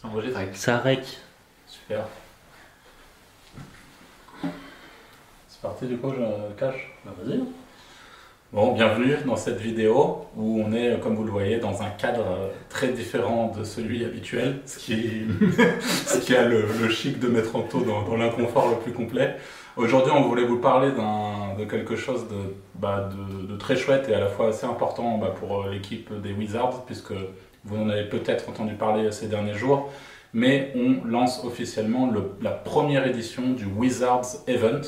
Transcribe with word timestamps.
Ça 0.00 0.08
enregistre 0.08 0.38
Ça 0.54 0.78
rec. 0.78 1.00
Super. 1.66 2.04
C'est 5.48 5.60
parti 5.60 5.86
du 5.86 5.96
coup, 5.96 6.12
je 6.12 6.54
cache 6.58 6.92
Bah, 7.04 7.12
vas-y. 7.22 7.40
Bon, 8.52 8.72
bienvenue 8.72 9.16
dans 9.26 9.36
cette 9.36 9.58
vidéo 9.60 10.26
où 10.36 10.62
on 10.64 10.72
est, 10.72 10.98
comme 11.00 11.16
vous 11.16 11.24
le 11.24 11.30
voyez, 11.30 11.58
dans 11.58 11.82
un 11.82 11.90
cadre 11.90 12.24
euh, 12.26 12.48
très 12.70 12.88
différent 12.88 13.52
de 13.54 13.62
celui 13.62 14.04
habituel, 14.06 14.60
ce 14.64 14.78
qui, 14.78 15.24
ce 15.80 16.18
qui 16.18 16.34
a 16.34 16.44
le, 16.46 16.64
le 16.80 16.88
chic 16.88 17.18
de 17.18 17.28
mettre 17.28 17.56
en 17.56 17.62
taux 17.62 17.82
dans, 17.82 18.02
dans 18.04 18.16
l'inconfort 18.16 18.70
le 18.70 18.76
plus 18.76 18.92
complet. 18.92 19.36
Aujourd'hui, 19.76 20.12
on 20.16 20.22
voulait 20.22 20.46
vous 20.46 20.58
parler 20.60 20.92
d'un- 20.92 21.56
de 21.58 21.64
quelque 21.66 21.94
chose 21.96 22.26
de, 22.28 22.54
bah, 22.76 23.10
de, 23.12 23.46
de 23.46 23.56
très 23.58 23.76
chouette 23.76 24.08
et 24.08 24.14
à 24.14 24.20
la 24.20 24.28
fois 24.28 24.48
assez 24.48 24.64
important 24.64 25.18
bah, 25.18 25.34
pour 25.38 25.64
euh, 25.64 25.70
l'équipe 25.70 26.10
des 26.22 26.32
Wizards, 26.32 26.84
puisque 26.86 27.12
vous 27.64 27.76
en 27.76 27.88
avez 27.88 28.04
peut-être 28.04 28.48
entendu 28.48 28.74
parler 28.74 29.10
ces 29.12 29.26
derniers 29.28 29.54
jours. 29.54 29.90
Mais 30.34 30.72
on 30.76 31.06
lance 31.06 31.42
officiellement 31.44 32.10
le- 32.10 32.32
la 32.42 32.50
première 32.50 33.06
édition 33.06 33.50
du 33.52 33.64
Wizards 33.64 34.26
Event, 34.46 34.82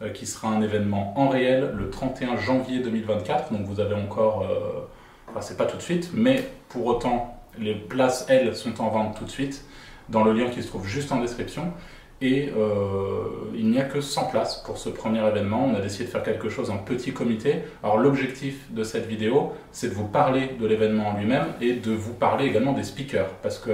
euh, 0.00 0.08
qui 0.10 0.26
sera 0.26 0.48
un 0.48 0.62
événement 0.62 1.12
en 1.18 1.28
réel 1.28 1.72
le 1.76 1.90
31 1.90 2.36
janvier 2.38 2.80
2024. 2.80 3.52
Donc 3.52 3.66
vous 3.66 3.80
avez 3.80 3.94
encore, 3.94 4.42
euh, 4.50 4.80
enfin 5.28 5.40
c'est 5.42 5.56
pas 5.56 5.66
tout 5.66 5.76
de 5.76 5.82
suite, 5.82 6.10
mais 6.14 6.42
pour 6.70 6.86
autant 6.86 7.34
les 7.58 7.74
places 7.74 8.26
elles 8.28 8.54
sont 8.56 8.80
en 8.80 8.88
vente 8.88 9.18
tout 9.18 9.24
de 9.24 9.30
suite 9.30 9.64
dans 10.08 10.24
le 10.24 10.32
lien 10.32 10.48
qui 10.48 10.62
se 10.62 10.68
trouve 10.68 10.86
juste 10.86 11.12
en 11.12 11.20
description. 11.20 11.72
Et 12.20 12.50
euh, 12.56 13.28
il 13.54 13.70
n'y 13.70 13.78
a 13.78 13.84
que 13.84 14.00
100 14.00 14.26
places 14.26 14.62
pour 14.64 14.78
ce 14.78 14.88
premier 14.88 15.24
événement. 15.26 15.70
On 15.72 15.76
a 15.76 15.80
décidé 15.80 16.04
de 16.04 16.10
faire 16.10 16.24
quelque 16.24 16.48
chose 16.48 16.70
en 16.70 16.78
petit 16.78 17.12
comité. 17.12 17.60
Alors 17.82 17.98
l'objectif 17.98 18.72
de 18.72 18.82
cette 18.82 19.06
vidéo, 19.06 19.52
c'est 19.70 19.88
de 19.88 19.94
vous 19.94 20.08
parler 20.08 20.50
de 20.60 20.66
l'événement 20.66 21.08
en 21.08 21.18
lui-même 21.18 21.46
et 21.60 21.74
de 21.74 21.92
vous 21.92 22.14
parler 22.14 22.46
également 22.46 22.72
des 22.72 22.82
speakers. 22.82 23.28
Parce 23.42 23.58
que 23.58 23.70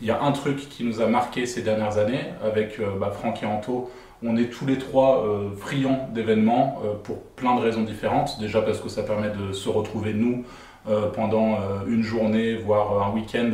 il 0.00 0.06
y 0.06 0.10
a 0.10 0.22
un 0.22 0.32
truc 0.32 0.68
qui 0.68 0.84
nous 0.84 1.00
a 1.00 1.06
marqué 1.06 1.46
ces 1.46 1.62
dernières 1.62 1.98
années 1.98 2.24
avec 2.44 2.78
euh, 2.78 2.96
bah, 2.98 3.10
Franck 3.10 3.42
et 3.42 3.46
Anto. 3.46 3.90
On 4.22 4.36
est 4.36 4.50
tous 4.50 4.66
les 4.66 4.78
trois 4.78 5.24
euh, 5.24 5.50
friands 5.56 6.08
d'événements 6.12 6.80
euh, 6.84 6.94
pour 7.02 7.22
plein 7.22 7.56
de 7.56 7.60
raisons 7.60 7.82
différentes. 7.82 8.38
Déjà 8.40 8.62
parce 8.62 8.80
que 8.80 8.88
ça 8.88 9.02
permet 9.02 9.30
de 9.30 9.52
se 9.52 9.68
retrouver 9.68 10.14
nous 10.14 10.44
pendant 11.14 11.58
une 11.86 12.02
journée, 12.02 12.54
voire 12.54 13.06
un 13.06 13.12
week-end, 13.12 13.50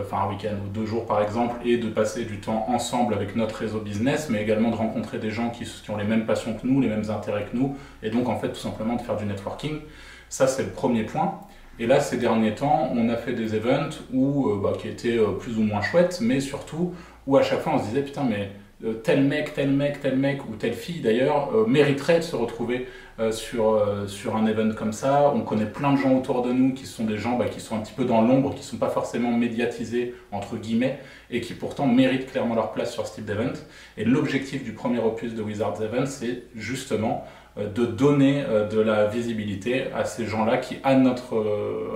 enfin 0.00 0.26
un 0.26 0.28
week-end 0.28 0.56
ou 0.64 0.68
deux 0.68 0.86
jours 0.86 1.06
par 1.06 1.22
exemple, 1.22 1.56
et 1.64 1.78
de 1.78 1.88
passer 1.88 2.24
du 2.24 2.40
temps 2.40 2.66
ensemble 2.68 3.14
avec 3.14 3.36
notre 3.36 3.56
réseau 3.56 3.80
business, 3.80 4.28
mais 4.30 4.42
également 4.42 4.70
de 4.70 4.76
rencontrer 4.76 5.18
des 5.18 5.30
gens 5.30 5.50
qui, 5.50 5.66
ont 5.90 5.96
les 5.96 6.04
mêmes 6.04 6.26
passions 6.26 6.54
que 6.54 6.66
nous, 6.66 6.80
les 6.80 6.88
mêmes 6.88 7.10
intérêts 7.10 7.46
que 7.50 7.56
nous, 7.56 7.76
et 8.02 8.10
donc 8.10 8.28
en 8.28 8.38
fait 8.38 8.48
tout 8.48 8.60
simplement 8.60 8.96
de 8.96 9.02
faire 9.02 9.16
du 9.16 9.24
networking. 9.24 9.80
Ça 10.28 10.46
c'est 10.46 10.64
le 10.64 10.70
premier 10.70 11.04
point. 11.04 11.40
Et 11.78 11.86
là, 11.86 11.98
ces 11.98 12.18
derniers 12.18 12.54
temps, 12.54 12.90
on 12.94 13.08
a 13.08 13.16
fait 13.16 13.32
des 13.32 13.54
events 13.54 14.02
où, 14.12 14.50
euh, 14.50 14.60
bah, 14.62 14.74
qui 14.78 14.86
étaient 14.86 15.16
euh, 15.16 15.32
plus 15.38 15.56
ou 15.56 15.62
moins 15.62 15.80
chouettes, 15.80 16.18
mais 16.20 16.40
surtout 16.40 16.92
où 17.26 17.38
à 17.38 17.42
chaque 17.42 17.60
fois 17.60 17.74
on 17.74 17.78
se 17.78 17.84
disait 17.84 18.02
putain 18.02 18.24
mais 18.24 18.50
euh, 18.82 18.94
tel 18.94 19.22
mec, 19.22 19.52
tel 19.52 19.70
mec, 19.70 20.00
tel 20.00 20.16
mec 20.16 20.42
ou 20.48 20.56
telle 20.56 20.72
fille 20.72 21.00
d'ailleurs 21.00 21.50
euh, 21.54 21.66
mériterait 21.66 22.18
de 22.18 22.24
se 22.24 22.34
retrouver 22.34 22.86
euh, 23.20 23.32
sur, 23.32 23.74
euh, 23.74 24.06
sur 24.06 24.34
un 24.34 24.46
event 24.46 24.72
comme 24.74 24.94
ça. 24.94 25.30
On 25.34 25.40
connaît 25.40 25.66
plein 25.66 25.92
de 25.92 25.98
gens 25.98 26.16
autour 26.16 26.40
de 26.40 26.52
nous 26.52 26.72
qui 26.72 26.86
sont 26.86 27.04
des 27.04 27.18
gens 27.18 27.36
bah, 27.36 27.48
qui 27.48 27.60
sont 27.60 27.76
un 27.76 27.80
petit 27.80 27.92
peu 27.92 28.06
dans 28.06 28.22
l'ombre, 28.22 28.54
qui 28.54 28.60
ne 28.60 28.64
sont 28.64 28.78
pas 28.78 28.88
forcément 28.88 29.30
médiatisés 29.30 30.14
entre 30.32 30.56
guillemets 30.56 30.98
et 31.30 31.42
qui 31.42 31.52
pourtant 31.52 31.86
méritent 31.86 32.30
clairement 32.30 32.54
leur 32.54 32.72
place 32.72 32.94
sur 32.94 33.06
ce 33.06 33.16
type 33.16 33.26
d'event. 33.26 33.52
Et 33.98 34.06
l'objectif 34.06 34.64
du 34.64 34.72
premier 34.72 35.00
opus 35.00 35.34
de 35.34 35.42
Wizards 35.42 35.82
Event, 35.82 36.06
c'est 36.06 36.44
justement 36.54 37.26
euh, 37.58 37.68
de 37.68 37.84
donner 37.84 38.42
de 38.70 38.80
la 38.80 39.06
visibilité 39.06 39.92
à 39.94 40.06
ces 40.06 40.24
gens-là 40.24 40.56
qui, 40.56 40.78
à 40.82 40.94
notre, 40.94 41.44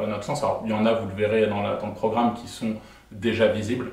à 0.03 0.07
notre 0.07 0.25
sens, 0.25 0.43
alors 0.43 0.63
il 0.67 0.73
y 0.73 0.75
en 0.75 0.85
a, 0.85 0.93
vous 0.93 1.09
le 1.09 1.15
verrez 1.15 1.47
dans, 1.47 1.63
le 1.63 1.95
programme, 1.95 2.35
qui 2.35 2.49
sont 2.49 2.75
déjà 3.13 3.47
visibles, 3.47 3.93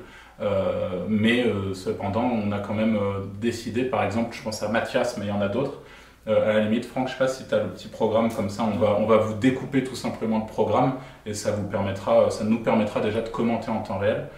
mais 1.08 1.46
cependant, 1.72 2.24
on 2.24 2.50
a 2.50 2.58
quand 2.58 2.74
même 2.74 2.98
décidé, 3.40 3.84
par 3.84 4.02
exemple, 4.02 4.36
je 4.36 4.42
pense 4.42 4.62
à 4.62 4.68
Mathias, 4.68 5.16
mais 5.16 5.26
il 5.26 5.28
y 5.28 5.32
en 5.32 5.40
a 5.40 5.48
d'autres. 5.48 5.81
Euh, 6.28 6.50
à 6.50 6.52
la 6.54 6.60
limite, 6.60 6.84
Franck, 6.84 7.08
je 7.08 7.12
sais 7.12 7.18
pas 7.18 7.28
si 7.28 7.46
tu 7.48 7.54
as 7.54 7.62
le 7.62 7.70
petit 7.70 7.88
programme 7.88 8.32
comme 8.32 8.48
ça, 8.48 8.62
on 8.62 8.78
va, 8.78 8.96
on 9.00 9.06
va 9.06 9.16
vous 9.16 9.34
découper 9.34 9.82
tout 9.82 9.96
simplement 9.96 10.38
le 10.38 10.46
programme 10.46 10.94
et 11.26 11.34
ça, 11.34 11.50
vous 11.50 11.66
permettra, 11.66 12.30
ça 12.30 12.44
nous 12.44 12.60
permettra 12.60 13.00
déjà 13.00 13.20
de 13.20 13.28
commenter 13.28 13.70
en 13.70 13.82
temps 13.82 13.98
réel. 13.98 14.28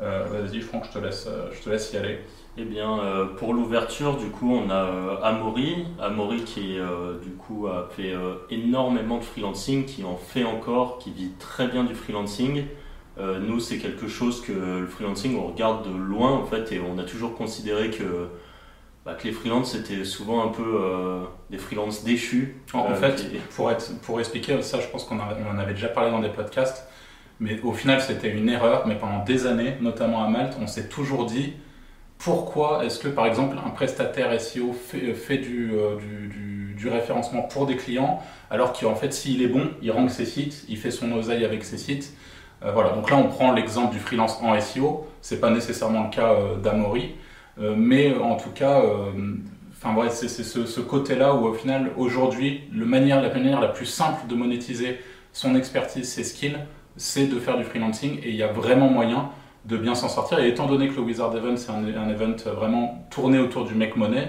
Euh, 0.00 0.24
Vas-y, 0.30 0.60
Franck, 0.60 0.84
je 0.86 0.98
te 0.98 1.04
laisse, 1.04 1.26
euh, 1.28 1.50
je 1.52 1.62
te 1.62 1.70
laisse 1.70 1.92
y 1.92 1.96
aller. 1.96 2.20
Eh 2.58 2.64
bien, 2.64 2.98
euh, 2.98 3.26
pour 3.26 3.54
l'ouverture, 3.54 4.16
du 4.16 4.26
coup, 4.26 4.52
on 4.52 4.68
a 4.70 4.84
euh, 4.84 5.16
Amaury. 5.22 5.86
Amaury 6.00 6.42
qui, 6.44 6.78
euh, 6.78 7.18
du 7.20 7.30
coup, 7.30 7.66
a 7.66 7.88
fait 7.90 8.12
euh, 8.12 8.34
énormément 8.50 9.18
de 9.18 9.24
freelancing, 9.24 9.84
qui 9.84 10.04
en 10.04 10.16
fait 10.16 10.44
encore, 10.44 10.98
qui 10.98 11.10
vit 11.10 11.32
très 11.38 11.66
bien 11.66 11.84
du 11.84 11.94
freelancing. 11.94 12.64
Euh, 13.18 13.38
nous, 13.38 13.58
c'est 13.58 13.78
quelque 13.78 14.06
chose 14.06 14.42
que 14.42 14.52
le 14.52 14.86
freelancing, 14.86 15.38
on 15.38 15.46
regarde 15.48 15.88
de 15.88 15.96
loin, 15.96 16.32
en 16.32 16.44
fait, 16.44 16.72
et 16.72 16.80
on 16.80 16.98
a 16.98 17.04
toujours 17.04 17.34
considéré 17.34 17.90
que, 17.90 18.28
bah, 19.04 19.14
que 19.14 19.24
les 19.26 19.32
freelances, 19.32 19.72
c'était 19.72 20.04
souvent 20.04 20.44
un 20.44 20.48
peu 20.48 20.62
euh, 20.64 21.20
des 21.50 21.58
freelances 21.58 22.04
déchus. 22.04 22.56
En, 22.72 22.90
Euh, 22.90 22.94
fait, 22.94 23.16
qui- 23.16 23.36
pour, 23.56 23.70
être, 23.70 23.98
pour 24.02 24.20
expliquer, 24.20 24.60
ça 24.62 24.80
je 24.80 24.86
pense 24.88 25.04
qu'on 25.04 25.18
en 25.20 25.58
avait 25.58 25.74
déjà 25.74 25.88
parlé 25.88 26.10
dans 26.10 26.20
des 26.20 26.28
podcasts, 26.28 26.86
mais 27.40 27.60
au 27.62 27.72
final 27.72 28.00
c'était 28.00 28.30
une 28.30 28.48
erreur, 28.48 28.86
mais 28.86 28.94
pendant 28.96 29.24
des 29.24 29.46
années, 29.46 29.74
notamment 29.80 30.24
à 30.24 30.28
Malte, 30.28 30.56
on 30.60 30.66
s'est 30.66 30.88
toujours 30.88 31.26
dit 31.26 31.54
pourquoi 32.18 32.84
est-ce 32.84 32.98
que 33.00 33.08
par 33.08 33.26
exemple 33.26 33.56
un 33.64 33.70
prestataire 33.70 34.32
SEO 34.40 34.72
fait, 34.72 35.14
fait 35.14 35.38
du, 35.38 35.72
euh, 35.72 35.96
du, 35.96 36.28
du- 36.28 36.74
du 36.74 36.88
référencement 36.88 37.42
pour 37.42 37.66
des 37.66 37.76
clients, 37.76 38.20
alors 38.50 38.72
qu'en 38.72 38.94
fait 38.94 39.12
s'il 39.12 39.42
est 39.42 39.46
bon, 39.48 39.70
il 39.82 39.90
rank 39.92 40.10
ses 40.10 40.26
sites, 40.26 40.64
il 40.68 40.76
fait 40.76 40.90
son 40.90 41.12
oseille 41.12 41.44
avec 41.44 41.64
ses 41.64 41.78
sites. 41.78 42.12
Voilà, 42.74 42.90
donc 42.90 43.10
là 43.10 43.16
on 43.16 43.26
prend 43.28 43.52
l'exemple 43.52 43.92
du 43.92 43.98
freelance 43.98 44.38
en 44.40 44.54
SEO, 44.60 45.08
c'est 45.20 45.40
pas 45.40 45.50
nécessairement 45.50 46.04
le 46.04 46.10
cas 46.10 46.32
d'Amaury, 46.62 47.16
mais 47.58 48.14
en 48.14 48.36
tout 48.36 48.50
cas, 48.50 48.80
euh, 48.80 49.12
Enfin 49.84 49.96
ouais, 49.96 50.10
c'est 50.10 50.28
ce, 50.28 50.80
côté-là 50.80 51.34
où 51.34 51.44
au 51.44 51.54
final, 51.54 51.90
aujourd'hui, 51.96 52.60
manière, 52.70 53.20
la 53.20 53.34
manière 53.34 53.60
la 53.60 53.66
plus 53.66 53.86
simple 53.86 54.28
de 54.28 54.36
monétiser 54.36 55.00
son 55.32 55.56
expertise, 55.56 56.08
ses 56.08 56.22
skills, 56.22 56.58
c'est 56.96 57.26
de 57.26 57.40
faire 57.40 57.58
du 57.58 57.64
freelancing 57.64 58.20
et 58.22 58.28
il 58.28 58.36
y 58.36 58.44
a 58.44 58.52
vraiment 58.52 58.88
moyen 58.88 59.30
de 59.64 59.76
bien 59.76 59.96
s'en 59.96 60.08
sortir. 60.08 60.38
Et 60.38 60.48
étant 60.48 60.66
donné 60.66 60.88
que 60.88 60.94
le 60.94 61.00
Wizard 61.00 61.36
Event, 61.36 61.56
c'est 61.56 61.72
un, 61.72 61.82
un 61.82 62.08
event 62.08 62.36
vraiment 62.54 63.08
tourné 63.10 63.40
autour 63.40 63.64
du 63.64 63.74
make 63.74 63.96
money, 63.96 64.28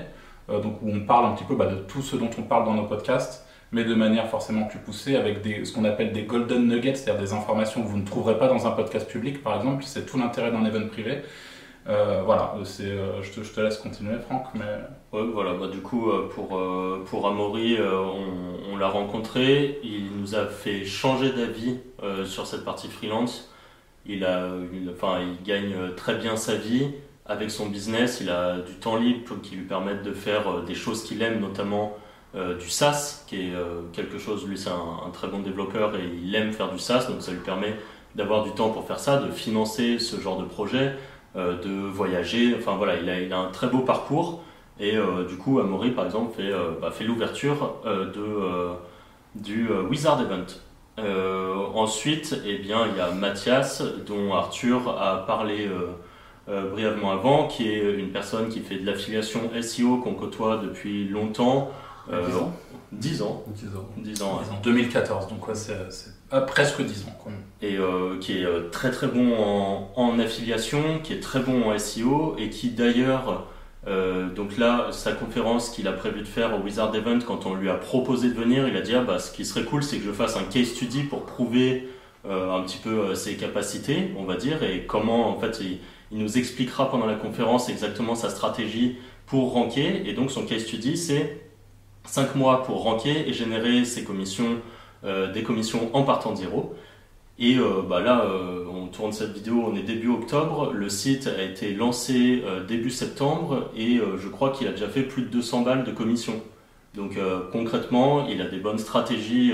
euh, 0.50 0.60
donc 0.60 0.82
où 0.82 0.90
on 0.90 1.02
parle 1.02 1.28
un 1.28 1.34
petit 1.34 1.44
peu 1.44 1.56
bah, 1.56 1.68
de 1.68 1.76
tout 1.76 2.02
ce 2.02 2.16
dont 2.16 2.32
on 2.40 2.42
parle 2.42 2.66
dans 2.66 2.74
nos 2.74 2.86
podcasts, 2.86 3.46
mais 3.72 3.84
de 3.84 3.94
manière 3.94 4.28
forcément 4.30 4.64
plus 4.64 4.80
poussée, 4.80 5.18
avec 5.18 5.38
ce 5.64 5.72
qu'on 5.72 5.86
appelle 5.86 6.14
des 6.14 6.24
golden 6.24 6.68
nuggets, 6.68 6.96
c'est-à-dire 6.96 7.22
des 7.22 7.34
informations 7.34 7.84
que 7.84 7.88
vous 7.88 7.98
ne 7.98 8.06
trouverez 8.06 8.40
pas 8.40 8.48
dans 8.48 8.66
un 8.66 8.72
podcast 8.72 9.08
public, 9.08 9.44
par 9.44 9.56
exemple. 9.58 9.84
C'est 9.86 10.08
tout 10.08 10.18
l'intérêt 10.18 10.52
d'un 10.52 10.66
event 10.66 10.88
privé. 10.88 11.22
Euh, 11.88 12.22
voilà, 12.24 12.56
c'est, 12.64 12.84
euh, 12.84 13.22
je, 13.22 13.32
te, 13.32 13.60
laisse 13.60 13.78
continuer, 13.78 14.18
Franck, 14.20 14.48
mais... 14.56 14.62
Ouais, 15.12 15.28
voilà, 15.34 15.54
bah, 15.54 15.68
du 15.68 15.82
coup, 15.82 16.10
euh, 16.10 16.30
pour, 16.34 16.58
euh, 16.58 17.04
pour 17.06 17.28
Amaury, 17.28 17.78
euh, 17.78 18.02
on, 18.72 18.78
l'a 18.78 18.88
rencontré, 18.88 19.80
il 19.84 20.16
nous 20.18 20.36
a 20.36 20.48
fait 20.48 20.86
changer 20.86 21.32
d'avis 21.32 21.80
euh, 22.02 22.26
sur 22.26 22.48
cette 22.48 22.66
partie 22.66 22.88
freelance. 22.88 23.52
Il, 24.06 24.26
a, 24.26 24.50
enfin, 24.92 25.20
il 25.22 25.44
gagne 25.46 25.74
euh, 25.74 25.92
très 25.96 26.16
bien 26.16 26.36
sa 26.36 26.56
vie. 26.56 26.88
Avec 27.26 27.52
son 27.52 27.68
business, 27.68 28.20
il 28.20 28.30
a 28.30 28.60
du 28.60 28.74
temps 28.74 28.98
libre 28.98 29.36
qui 29.42 29.56
lui 29.56 29.66
permettent 29.66 30.04
de 30.04 30.14
faire 30.14 30.50
euh, 30.50 30.62
des 30.64 30.76
choses 30.76 31.04
qu'il 31.04 31.22
aime, 31.22 31.40
notamment 31.40 31.96
euh, 32.36 32.58
du 32.58 32.70
SaaS, 32.70 33.24
qui 33.28 33.36
est 33.50 33.54
euh, 33.54 33.84
quelque 33.94 34.18
chose, 34.18 34.46
lui 34.48 34.58
c'est 34.58 34.72
un, 34.72 35.06
un 35.08 35.10
très 35.12 35.28
bon 35.28 35.40
développeur 35.40 35.96
et 35.96 36.10
il 36.24 36.34
aime 36.36 36.52
faire 36.52 36.72
du 36.72 36.80
SaaS, 36.80 37.06
donc 37.08 37.22
ça 37.22 37.32
lui 37.32 37.40
permet 37.40 37.76
d'avoir 38.16 38.44
du 38.44 38.52
temps 38.52 38.72
pour 38.72 38.86
faire 38.88 39.00
ça, 39.00 39.18
de 39.18 39.32
financer 39.32 40.00
ce 40.00 40.20
genre 40.20 40.38
de 40.38 40.46
projet, 40.46 40.88
euh, 40.88 40.96
de 41.36 41.88
voyager, 41.88 42.56
enfin 42.58 42.76
voilà, 42.76 42.96
il 42.98 43.10
a, 43.10 43.20
il 43.20 43.34
a 43.34 43.40
un 43.40 43.50
très 43.50 43.68
beau 43.68 43.80
parcours. 43.80 44.44
Et 44.80 44.98
euh, 44.98 45.26
du 45.26 45.38
coup, 45.38 45.60
Amaury, 45.60 45.92
par 45.92 46.06
exemple, 46.06 46.36
fait, 46.36 46.52
euh, 46.52 46.72
bah, 46.82 46.92
fait 46.92 47.04
l'ouverture 47.04 47.76
euh, 47.86 48.12
de, 48.12 48.20
euh, 48.20 48.74
du 49.36 49.70
euh, 49.70 49.84
Wizard 49.84 50.22
Event. 50.22 50.46
Euh, 51.00 51.56
ensuite, 51.74 52.40
eh 52.46 52.58
bien, 52.58 52.88
il 52.88 52.98
y 52.98 53.02
a 53.02 53.12
Mathias, 53.12 53.84
dont 54.06 54.34
Arthur 54.34 54.90
a 55.00 55.26
parlé 55.26 55.68
euh, 55.68 55.92
euh, 56.50 56.70
brièvement 56.70 57.12
avant, 57.12 57.48
qui 57.48 57.70
est 57.70 57.94
une 57.94 58.10
personne 58.10 58.50
qui 58.50 58.60
fait 58.60 58.78
de 58.78 58.86
l'affiliation 58.86 59.50
SEO 59.62 59.98
qu'on 59.98 60.14
côtoie 60.14 60.58
depuis 60.58 61.08
longtemps. 61.08 61.72
Euh, 62.12 62.26
10 62.28 62.36
ans 62.38 62.54
10 63.00 63.22
ans. 63.22 63.44
10 63.48 63.68
ans. 63.76 63.90
10 63.98 64.22
ans, 64.22 64.38
ouais. 64.38 64.58
En 64.58 64.62
2014, 64.62 65.28
donc 65.28 65.48
ouais, 65.48 65.56
c'est 65.56 65.76
ah, 66.32 66.42
presque 66.42 66.82
10 66.82 67.06
ans. 67.06 67.16
Quoi. 67.22 67.32
et 67.62 67.78
euh, 67.78 68.18
qui 68.20 68.40
est 68.40 68.46
euh, 68.46 68.70
très 68.72 68.92
très 68.92 69.08
bon 69.08 69.34
en, 69.38 69.92
en 69.96 70.20
affiliation, 70.20 71.00
qui 71.04 71.14
est 71.14 71.20
très 71.20 71.40
bon 71.40 71.70
en 71.72 71.78
SEO 71.78 72.36
et 72.38 72.50
qui 72.50 72.70
d'ailleurs, 72.70 73.48
euh, 73.88 74.30
donc 74.30 74.58
là, 74.58 74.88
sa 74.92 75.12
conférence 75.12 75.70
qu'il 75.70 75.88
a 75.88 75.94
prévu 75.94 76.22
de 76.22 76.28
faire 76.28 76.58
au 76.58 76.64
Wizard 76.64 76.96
Event, 76.96 77.20
quand 77.26 77.46
on 77.46 77.56
lui 77.56 77.70
a 77.70 77.76
proposé 77.76 78.30
de 78.30 78.34
venir, 78.34 78.68
il 78.68 78.78
a 78.78 78.82
dit 78.82 78.96
ah, 78.96 79.02
bah, 79.02 79.20
ce 79.20 79.32
qui 79.32 79.46
serait 79.46 79.64
cool, 79.64 79.84
c'est 79.84 79.98
que 79.98 80.06
je 80.06 80.12
fasse 80.12 80.38
un 80.38 80.44
case 80.44 80.68
study 80.68 81.04
pour 81.04 81.26
prouver 81.26 81.90
euh, 82.26 82.52
un 82.52 82.64
petit 82.64 82.78
peu 82.78 82.90
euh, 82.90 83.16
ses 83.16 83.36
capacités, 83.36 84.14
on 84.18 84.24
va 84.24 84.38
dire, 84.38 84.64
et 84.64 84.86
comment 84.86 85.30
en 85.30 85.40
fait 85.40 85.60
il, 85.60 85.80
il 86.12 86.20
nous 86.20 86.38
expliquera 86.38 86.90
pendant 86.90 87.06
la 87.06 87.16
conférence 87.16 87.68
exactement 87.68 88.16
sa 88.16 88.30
stratégie 88.30 88.98
pour 89.26 89.52
ranker. 89.52 90.08
Et 90.08 90.14
donc 90.14 90.32
son 90.32 90.46
case 90.46 90.64
study, 90.64 90.96
c'est 90.96 91.42
5 92.06 92.36
mois 92.36 92.64
pour 92.64 92.84
ranker 92.84 93.28
et 93.28 93.34
générer 93.34 93.86
ses 93.86 94.04
commissions, 94.04 94.60
euh, 95.04 95.32
des 95.32 95.44
commissions 95.44 95.90
en 95.96 96.04
partant 96.04 96.32
de 96.32 96.38
zéro. 96.38 96.76
Et 97.40 97.58
bah 97.90 98.00
là, 98.00 98.28
on 98.72 98.86
tourne 98.86 99.12
cette 99.12 99.34
vidéo, 99.34 99.66
on 99.68 99.76
est 99.76 99.82
début 99.82 100.10
octobre, 100.10 100.72
le 100.72 100.88
site 100.88 101.26
a 101.28 101.42
été 101.42 101.74
lancé 101.74 102.44
début 102.68 102.92
septembre 102.92 103.72
et 103.76 104.00
je 104.18 104.28
crois 104.28 104.52
qu'il 104.52 104.68
a 104.68 104.72
déjà 104.72 104.88
fait 104.88 105.02
plus 105.02 105.24
de 105.24 105.30
200 105.30 105.62
balles 105.64 105.84
de 105.84 105.92
commission. 105.92 106.44
Donc 106.94 107.18
concrètement, 107.52 108.28
il 108.28 108.40
a 108.40 108.48
des 108.48 108.60
bonnes 108.60 108.78
stratégies 108.78 109.52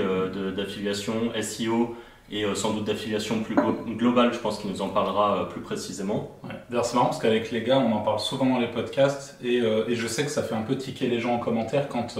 d'affiliation 0.54 1.32
SEO 1.40 1.96
et 2.30 2.44
euh, 2.44 2.54
sans 2.54 2.72
doute 2.72 2.84
d'affiliation 2.84 3.40
plus 3.40 3.56
globale, 3.96 4.32
je 4.32 4.38
pense 4.38 4.58
qu'il 4.58 4.70
nous 4.70 4.82
en 4.82 4.88
parlera 4.88 5.38
euh, 5.38 5.44
plus 5.44 5.60
précisément. 5.60 6.36
Ouais. 6.44 6.50
D'ailleurs, 6.68 6.84
c'est 6.84 6.94
marrant 6.94 7.06
parce 7.06 7.20
qu'avec 7.20 7.50
les 7.50 7.62
gars, 7.62 7.78
on 7.78 7.92
en 7.92 8.00
parle 8.00 8.20
souvent 8.20 8.46
dans 8.46 8.58
les 8.58 8.68
podcasts 8.68 9.36
et, 9.42 9.60
euh, 9.60 9.84
et, 9.88 9.96
je 9.96 10.06
sais 10.06 10.24
que 10.24 10.30
ça 10.30 10.42
fait 10.42 10.54
un 10.54 10.62
peu 10.62 10.76
tiquer 10.76 11.08
les 11.08 11.18
gens 11.18 11.34
en 11.34 11.38
commentaire 11.38 11.88
quand, 11.88 12.18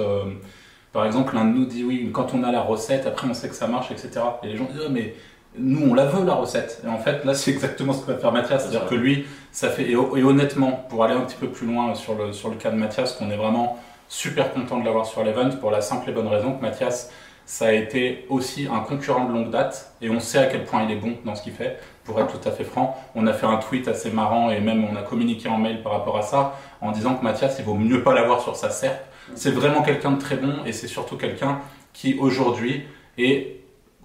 par 0.92 1.06
exemple, 1.06 1.34
l'un 1.34 1.44
de 1.44 1.56
nous 1.56 1.64
dit 1.64 1.84
oui, 1.84 2.10
quand 2.12 2.34
on 2.34 2.42
a 2.42 2.50
la 2.50 2.60
recette, 2.60 3.06
après 3.06 3.28
on 3.28 3.34
sait 3.34 3.48
que 3.48 3.54
ça 3.54 3.68
marche, 3.68 3.92
etc. 3.92 4.10
Et 4.42 4.48
les 4.48 4.56
gens 4.56 4.64
disent 4.64 4.82
oh, 4.84 4.90
mais 4.90 5.14
nous 5.56 5.90
on 5.90 5.94
la 5.94 6.06
veut 6.06 6.24
la 6.24 6.34
recette. 6.34 6.82
Et 6.84 6.88
en 6.88 6.98
fait, 6.98 7.24
là, 7.24 7.34
c'est 7.34 7.52
exactement 7.52 7.92
ce 7.92 8.04
que 8.04 8.10
va 8.10 8.18
faire 8.18 8.32
Mathias, 8.32 8.62
c'est-à-dire 8.62 8.88
que 8.88 8.96
lui, 8.96 9.26
ça 9.52 9.68
fait 9.68 9.84
et, 9.84 9.92
et, 9.92 9.96
honnêtement, 10.24 10.84
pour 10.88 11.04
aller 11.04 11.14
un 11.14 11.20
petit 11.20 11.36
peu 11.36 11.48
plus 11.48 11.68
loin 11.68 11.94
sur 11.94 12.16
le 12.16 12.32
sur 12.32 12.48
le 12.48 12.56
cas 12.56 12.72
de 12.72 12.76
Mathias, 12.76 13.12
qu'on 13.12 13.30
est 13.30 13.36
vraiment 13.36 13.78
super 14.08 14.52
content 14.52 14.80
de 14.80 14.84
l'avoir 14.84 15.06
sur 15.06 15.22
l'event 15.22 15.50
pour 15.60 15.70
la 15.70 15.80
simple 15.80 16.10
et 16.10 16.12
bonne 16.12 16.26
raison 16.26 16.52
que 16.52 16.62
Mathias 16.62 17.12
ça 17.50 17.66
a 17.66 17.72
été 17.72 18.26
aussi 18.28 18.68
un 18.72 18.78
concurrent 18.78 19.24
de 19.24 19.32
longue 19.32 19.50
date 19.50 19.92
et 20.00 20.08
on 20.08 20.20
sait 20.20 20.38
à 20.38 20.46
quel 20.46 20.64
point 20.64 20.84
il 20.84 20.92
est 20.92 21.00
bon 21.00 21.16
dans 21.24 21.34
ce 21.34 21.42
qu'il 21.42 21.52
fait. 21.52 21.80
Pour 22.04 22.20
être 22.20 22.38
tout 22.40 22.48
à 22.48 22.52
fait 22.52 22.62
franc, 22.62 22.96
on 23.16 23.26
a 23.26 23.32
fait 23.32 23.44
un 23.44 23.56
tweet 23.56 23.88
assez 23.88 24.12
marrant 24.12 24.52
et 24.52 24.60
même 24.60 24.84
on 24.84 24.94
a 24.94 25.02
communiqué 25.02 25.48
en 25.48 25.58
mail 25.58 25.82
par 25.82 25.90
rapport 25.90 26.16
à 26.16 26.22
ça 26.22 26.56
en 26.80 26.92
disant 26.92 27.16
que 27.16 27.24
Mathias, 27.24 27.56
il 27.58 27.64
vaut 27.64 27.74
mieux 27.74 28.04
pas 28.04 28.14
l'avoir 28.14 28.40
sur 28.40 28.54
sa 28.54 28.70
serpe. 28.70 29.04
C'est 29.34 29.50
vraiment 29.50 29.82
quelqu'un 29.82 30.12
de 30.12 30.20
très 30.20 30.36
bon 30.36 30.64
et 30.64 30.72
c'est 30.72 30.86
surtout 30.86 31.16
quelqu'un 31.16 31.58
qui 31.92 32.16
aujourd'hui 32.20 32.84
est 33.18 33.56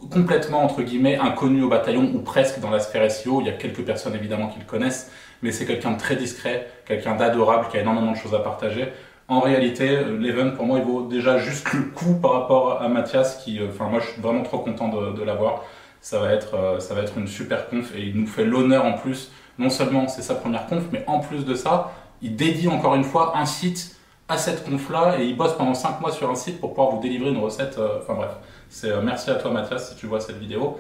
complètement 0.09 0.63
entre 0.63 0.81
guillemets 0.81 1.18
inconnu 1.18 1.62
au 1.62 1.69
bataillon 1.69 2.09
ou 2.15 2.21
presque 2.21 2.59
dans 2.59 2.71
la 2.71 2.80
sphère 2.80 3.12
SEO. 3.12 3.41
Il 3.41 3.45
y 3.45 3.51
a 3.51 3.53
quelques 3.53 3.86
personnes 3.86 4.15
évidemment 4.15 4.48
qui 4.48 4.57
le 4.57 4.65
connaissent, 4.65 5.12
mais 5.44 5.51
c'est 5.51 5.68
quelqu'un 5.68 5.91
de 5.91 6.00
très 6.00 6.15
discret, 6.15 6.68
quelqu'un 6.88 7.13
d'adorable 7.13 7.68
qui 7.69 7.77
a 7.77 7.81
énormément 7.81 8.12
de 8.12 8.18
choses 8.18 8.33
à 8.33 8.39
partager 8.39 8.91
en 9.27 9.39
réalité, 9.39 9.89
euh, 9.89 10.18
l'event 10.18 10.51
pour 10.51 10.66
moi 10.66 10.77
il 10.77 10.86
vaut 10.86 11.07
déjà 11.07 11.38
juste 11.39 11.74
le 11.74 11.83
coup 11.83 12.16
par 12.16 12.31
rapport 12.33 12.81
à 12.81 12.88
Mathias 12.88 13.44
qui, 13.44 13.60
euh, 13.60 13.69
enfin 13.69 13.89
moi 13.89 14.00
je 14.00 14.07
suis 14.12 14.22
vraiment 14.22 14.44
trop 14.44 14.60
content 14.60 14.89
de, 14.89 15.24
l'avoir. 15.24 15.63
Ça 16.01 16.19
va 16.19 16.31
être, 16.33 16.54
euh, 16.54 16.80
ça 16.80 16.94
va 16.94 17.01
être 17.01 17.18
une 17.18 17.27
super 17.27 17.68
conf 17.68 17.95
et 17.95 18.01
il 18.01 18.19
nous 18.19 18.27
fait 18.27 18.45
l'honneur 18.45 18.86
en 18.86 18.94
plus. 18.94 19.31
Non 19.57 19.69
seulement 19.69 20.07
c'est 20.07 20.22
sa 20.22 20.36
première 20.36 20.68
conf, 20.68 20.83
mais 20.92 21.04
en 21.07 21.19
plus 21.19 21.45
de 21.45 21.56
ça, 21.56 21.92
il 22.22 22.36
dédie 22.36 22.68
encore 22.68 22.95
une 22.95 23.04
fois 23.04 23.38
un 23.38 23.45
site 23.45 23.95
à 24.27 24.38
cette 24.38 24.63
conf 24.63 24.89
là 24.92 25.18
et 25.19 25.25
il 25.25 25.36
bosse 25.36 25.54
pendant 25.54 25.74
5 25.74 26.01
mois 26.01 26.12
sur 26.12 26.30
un 26.30 26.36
site 26.36 26.60
pour 26.60 26.74
pouvoir 26.74 26.92
vous 26.92 27.01
délivrer 27.01 27.31
une 27.31 27.39
recette. 27.39 27.80
Enfin 28.01 28.13
bref, 28.13 28.31
c'est 28.69 28.92
merci 29.01 29.31
à 29.31 29.36
toi 29.36 29.51
Mathias 29.51 29.89
si 29.89 29.95
tu 29.95 30.06
vois 30.06 30.19
cette 30.19 30.38
vidéo. 30.38 30.77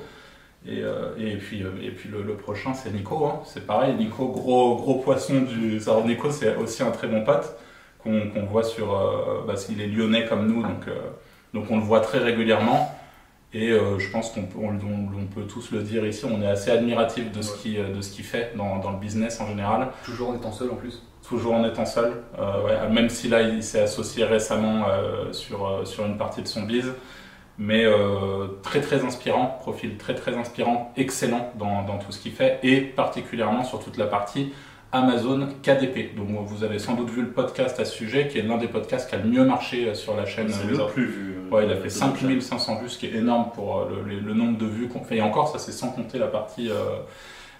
Et, 0.67 0.81
et, 1.19 1.37
puis, 1.37 1.61
et 1.61 1.91
puis 1.91 2.09
le, 2.09 2.35
prochain, 2.37 2.73
c'est 2.73 2.91
Nico. 2.91 3.23
Hein. 3.25 3.39
C'est 3.45 3.67
pareil, 3.67 3.93
Nico, 3.95 4.27
gros, 4.29 4.75
gros 4.77 4.95
poisson 4.95 5.41
du. 5.41 5.79
Alors, 5.85 6.05
Nico, 6.05 6.31
c'est 6.31 6.55
aussi 6.55 6.81
un 6.81 6.89
très 6.89 7.07
bon 7.07 7.23
pote 7.23 7.55
qu'on 8.05 8.45
voit 8.45 8.63
sur. 8.63 8.93
Euh, 8.93 9.43
bah, 9.45 9.55
il 9.69 9.81
est 9.81 9.87
lyonnais 9.87 10.25
comme 10.25 10.47
nous, 10.47 10.61
donc, 10.61 10.87
euh, 10.87 10.95
donc 11.53 11.65
on 11.69 11.77
le 11.77 11.83
voit 11.83 12.01
très 12.01 12.19
régulièrement. 12.19 12.95
Et 13.53 13.71
euh, 13.71 13.99
je 13.99 14.11
pense 14.11 14.31
qu'on 14.31 14.43
peut, 14.43 14.59
on, 14.59 15.25
peut 15.33 15.47
tous 15.47 15.71
le 15.71 15.81
dire 15.81 16.05
ici, 16.05 16.25
on 16.25 16.41
est 16.41 16.47
assez 16.47 16.71
admiratif 16.71 17.31
de 17.31 17.41
ce 17.41 17.57
qu'il 17.57 17.79
qui 18.01 18.21
fait 18.21 18.53
dans, 18.57 18.79
dans, 18.79 18.91
le 18.91 18.97
business 18.97 19.39
en 19.39 19.47
général. 19.47 19.87
Toujours 20.03 20.29
en 20.29 20.35
étant 20.35 20.51
seul 20.51 20.69
en 20.71 20.75
plus 20.75 21.01
Toujours 21.25 21.53
en 21.53 21.65
étant 21.65 21.85
seul, 21.85 22.21
ouais, 22.37 22.89
même 22.91 23.09
si 23.09 23.29
là 23.29 23.41
il 23.41 23.63
s'est 23.63 23.81
associé 23.81 24.25
récemment 24.25 24.85
sur, 25.31 25.81
sur 25.87 26.05
une 26.05 26.17
partie 26.17 26.41
de 26.41 26.47
son 26.47 26.63
biz. 26.63 26.91
Mais 27.57 27.85
très 28.61 28.81
très 28.81 29.03
inspirant, 29.05 29.57
profil 29.61 29.97
très 29.97 30.13
très 30.13 30.35
inspirant, 30.35 30.93
excellent 30.97 31.51
dans, 31.57 31.83
dans 31.83 31.97
tout 31.97 32.11
ce 32.11 32.19
qu'il 32.19 32.33
fait 32.33 32.59
et 32.61 32.81
particulièrement 32.81 33.63
sur 33.63 33.83
toute 33.83 33.97
la 33.97 34.05
partie 34.05 34.51
Amazon 34.95 35.47
KDP. 35.61 36.15
Donc 36.15 36.27
vous 36.47 36.63
avez 36.63 36.79
sans 36.79 36.93
doute 36.93 37.09
vu 37.09 37.21
le 37.21 37.29
podcast 37.29 37.79
à 37.79 37.85
ce 37.85 37.93
sujet, 37.93 38.27
qui 38.29 38.39
est 38.39 38.41
l'un 38.41 38.57
des 38.57 38.67
podcasts 38.67 39.09
qui 39.09 39.15
a 39.15 39.17
le 39.17 39.29
mieux 39.29 39.43
marché 39.43 39.89
euh, 39.89 39.93
sur 39.93 40.15
la 40.15 40.25
chaîne. 40.25 40.49
C'est 40.49 40.67
le 40.67 40.87
plus 40.87 41.05
vu. 41.05 41.35
Euh, 41.35 41.53
ouais, 41.53 41.65
il 41.65 41.71
a 41.71 41.75
fait 41.75 41.89
5500 41.89 42.79
vues, 42.81 42.89
ce 42.89 42.97
qui 42.97 43.07
est 43.07 43.15
énorme 43.15 43.49
pour 43.53 43.79
euh, 43.79 44.03
le, 44.05 44.33
nombre 44.33 44.57
de 44.57 44.65
vues 44.65 44.87
qu'on 44.87 45.01
fait. 45.01 45.17
Et 45.17 45.21
encore, 45.21 45.49
ça 45.49 45.59
c'est 45.59 45.73
sans 45.73 45.89
compter 45.89 46.17
la 46.17 46.27
partie, 46.27 46.69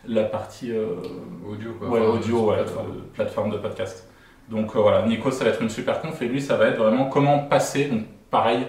la 0.08 0.24
partie 0.24 0.72
audio, 1.46 1.74
quoi. 1.78 1.90
Ouais, 1.90 2.00
audio, 2.00 2.54
plateforme. 3.14 3.52
de 3.52 3.58
podcast. 3.58 4.08
Donc 4.50 4.76
voilà, 4.76 5.06
Nico, 5.06 5.32
ça 5.32 5.44
va 5.44 5.50
être 5.50 5.62
une 5.62 5.70
super 5.70 6.02
conf 6.02 6.22
et 6.22 6.28
lui, 6.28 6.40
ça 6.40 6.56
va 6.56 6.68
être 6.68 6.78
vraiment 6.78 7.06
comment 7.06 7.40
passer. 7.40 7.86
Donc 7.86 8.04
pareil, 8.30 8.60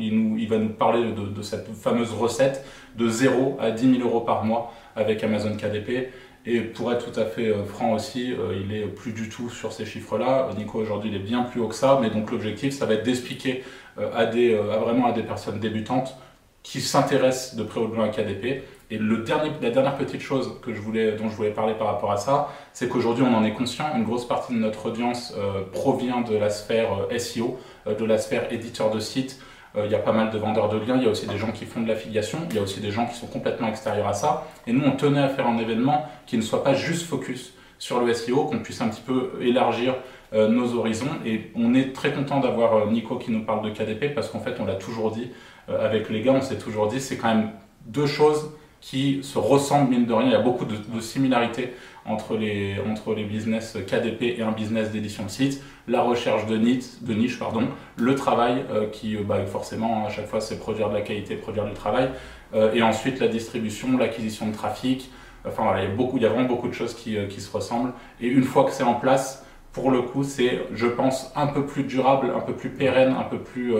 il, 0.00 0.18
nous, 0.18 0.36
il, 0.36 0.48
va 0.48 0.58
nous 0.58 0.70
parler 0.70 1.12
de, 1.12 1.26
de 1.26 1.42
cette 1.42 1.68
fameuse 1.72 2.12
recette 2.12 2.64
de 2.96 3.08
0 3.08 3.56
à 3.60 3.70
10 3.70 3.98
000 3.98 4.08
euros 4.08 4.20
par 4.20 4.44
mois 4.44 4.72
avec 4.96 5.22
Amazon 5.22 5.56
KDP. 5.56 6.10
Et 6.46 6.60
pour 6.60 6.92
être 6.92 7.12
tout 7.12 7.18
à 7.18 7.24
fait 7.24 7.48
euh, 7.48 7.64
franc 7.64 7.92
aussi, 7.92 8.32
euh, 8.32 8.56
il 8.62 8.72
est 8.72 8.86
plus 8.86 9.12
du 9.12 9.28
tout 9.28 9.50
sur 9.50 9.72
ces 9.72 9.84
chiffres-là. 9.84 10.48
Nico 10.56 10.78
aujourd'hui 10.78 11.10
il 11.10 11.16
est 11.16 11.20
bien 11.24 11.42
plus 11.42 11.60
haut 11.60 11.66
que 11.66 11.74
ça, 11.74 11.98
mais 12.00 12.08
donc 12.08 12.30
l'objectif 12.30 12.72
ça 12.72 12.86
va 12.86 12.94
être 12.94 13.02
d'expliquer 13.02 13.64
euh, 13.98 14.10
à, 14.14 14.26
des, 14.26 14.54
à 14.54 14.78
vraiment 14.78 15.06
à 15.06 15.12
des 15.12 15.24
personnes 15.24 15.58
débutantes 15.58 16.16
qui 16.62 16.80
s'intéressent 16.80 17.56
de 17.56 17.64
près 17.64 17.80
ou 17.80 17.88
de 17.88 17.94
loin 17.94 18.06
à 18.06 18.08
KDP. 18.08 18.62
Et 18.88 18.98
la 18.98 19.70
dernière 19.70 19.96
petite 19.96 20.20
chose 20.20 20.60
que 20.62 20.72
je 20.72 20.80
voulais, 20.80 21.12
dont 21.16 21.28
je 21.28 21.34
voulais 21.34 21.50
parler 21.50 21.74
par 21.74 21.88
rapport 21.88 22.12
à 22.12 22.18
ça, 22.18 22.52
c'est 22.72 22.88
qu'aujourd'hui 22.88 23.24
on 23.28 23.34
en 23.34 23.44
est 23.44 23.52
conscient, 23.52 23.84
une 23.96 24.04
grosse 24.04 24.28
partie 24.28 24.52
de 24.52 24.58
notre 24.58 24.86
audience 24.86 25.34
provient 25.72 26.20
de 26.20 26.36
la 26.36 26.50
sphère 26.50 27.08
SEO, 27.18 27.58
de 27.86 28.04
la 28.04 28.18
sphère 28.18 28.52
éditeur 28.52 28.92
de 28.92 29.00
site, 29.00 29.40
il 29.84 29.90
y 29.90 29.94
a 29.94 29.98
pas 29.98 30.12
mal 30.12 30.30
de 30.30 30.38
vendeurs 30.38 30.68
de 30.68 30.78
liens, 30.78 30.96
il 30.96 31.02
y 31.02 31.06
a 31.06 31.10
aussi 31.10 31.26
des 31.26 31.36
gens 31.36 31.52
qui 31.52 31.66
font 31.66 31.80
de 31.80 31.88
l'affiliation, 31.88 32.38
il 32.50 32.56
y 32.56 32.58
a 32.58 32.62
aussi 32.62 32.80
des 32.80 32.90
gens 32.90 33.06
qui 33.06 33.14
sont 33.14 33.26
complètement 33.26 33.68
extérieurs 33.68 34.08
à 34.08 34.14
ça. 34.14 34.46
Et 34.66 34.72
nous, 34.72 34.84
on 34.84 34.92
tenait 34.92 35.20
à 35.20 35.28
faire 35.28 35.46
un 35.46 35.58
événement 35.58 36.06
qui 36.26 36.36
ne 36.36 36.42
soit 36.42 36.64
pas 36.64 36.74
juste 36.74 37.06
focus 37.06 37.52
sur 37.78 38.00
le 38.00 38.12
SEO, 38.14 38.44
qu'on 38.44 38.60
puisse 38.60 38.80
un 38.80 38.88
petit 38.88 39.02
peu 39.02 39.32
élargir 39.40 39.94
euh, 40.32 40.48
nos 40.48 40.74
horizons. 40.74 41.10
Et 41.26 41.50
on 41.54 41.74
est 41.74 41.92
très 41.92 42.12
content 42.12 42.40
d'avoir 42.40 42.74
euh, 42.74 42.90
Nico 42.90 43.16
qui 43.16 43.30
nous 43.30 43.44
parle 43.44 43.62
de 43.62 43.70
KDP 43.70 44.14
parce 44.14 44.28
qu'en 44.28 44.40
fait, 44.40 44.56
on 44.60 44.64
l'a 44.64 44.76
toujours 44.76 45.10
dit 45.10 45.30
avec 45.68 46.10
les 46.10 46.22
gars, 46.22 46.30
on 46.30 46.40
s'est 46.42 46.58
toujours 46.58 46.86
dit, 46.86 47.00
c'est 47.00 47.16
quand 47.16 47.26
même 47.26 47.50
deux 47.86 48.06
choses 48.06 48.52
qui 48.80 49.20
se 49.22 49.38
ressemblent 49.38 49.90
mine 49.90 50.06
de 50.06 50.12
rien. 50.12 50.26
Il 50.28 50.32
y 50.32 50.36
a 50.36 50.40
beaucoup 50.40 50.64
de, 50.64 51.00
similarités 51.00 51.72
entre 52.04 52.36
les, 52.36 52.76
entre 52.88 53.14
les 53.14 53.24
business 53.24 53.76
KDP 53.86 54.38
et 54.38 54.42
un 54.42 54.52
business 54.52 54.90
d'édition 54.90 55.24
de 55.24 55.30
site, 55.30 55.62
la 55.88 56.02
recherche 56.02 56.46
de 56.46 56.56
niche, 56.56 57.02
de 57.02 57.14
niche 57.14 57.38
pardon, 57.38 57.68
le 57.96 58.14
travail 58.14 58.64
euh, 58.70 58.88
qui 58.88 59.16
euh, 59.16 59.22
bah, 59.24 59.44
forcément 59.46 60.06
à 60.06 60.10
chaque 60.10 60.26
fois 60.26 60.40
c'est 60.40 60.58
produire 60.58 60.88
de 60.88 60.94
la 60.94 61.00
qualité, 61.00 61.34
produire 61.34 61.64
du 61.64 61.72
travail, 61.72 62.10
euh, 62.54 62.72
et 62.72 62.82
ensuite 62.82 63.18
la 63.18 63.28
distribution, 63.28 63.96
l'acquisition 63.98 64.46
de 64.46 64.54
trafic, 64.54 65.10
enfin 65.46 65.64
voilà, 65.64 65.82
il 65.82 65.88
y 65.88 65.92
a, 65.92 65.94
beaucoup, 65.94 66.16
il 66.16 66.22
y 66.22 66.26
a 66.26 66.28
vraiment 66.28 66.48
beaucoup 66.48 66.68
de 66.68 66.74
choses 66.74 66.94
qui, 66.94 67.16
qui 67.28 67.40
se 67.40 67.50
ressemblent, 67.50 67.92
et 68.20 68.28
une 68.28 68.44
fois 68.44 68.64
que 68.64 68.70
c'est 68.70 68.84
en 68.84 68.94
place, 68.94 69.44
pour 69.72 69.90
le 69.90 70.02
coup 70.02 70.22
c'est 70.22 70.60
je 70.72 70.86
pense 70.86 71.32
un 71.34 71.48
peu 71.48 71.66
plus 71.66 71.82
durable, 71.82 72.32
un 72.34 72.40
peu 72.40 72.52
plus 72.52 72.70
pérenne, 72.70 73.14
un 73.18 73.24
peu 73.24 73.38
plus 73.38 73.74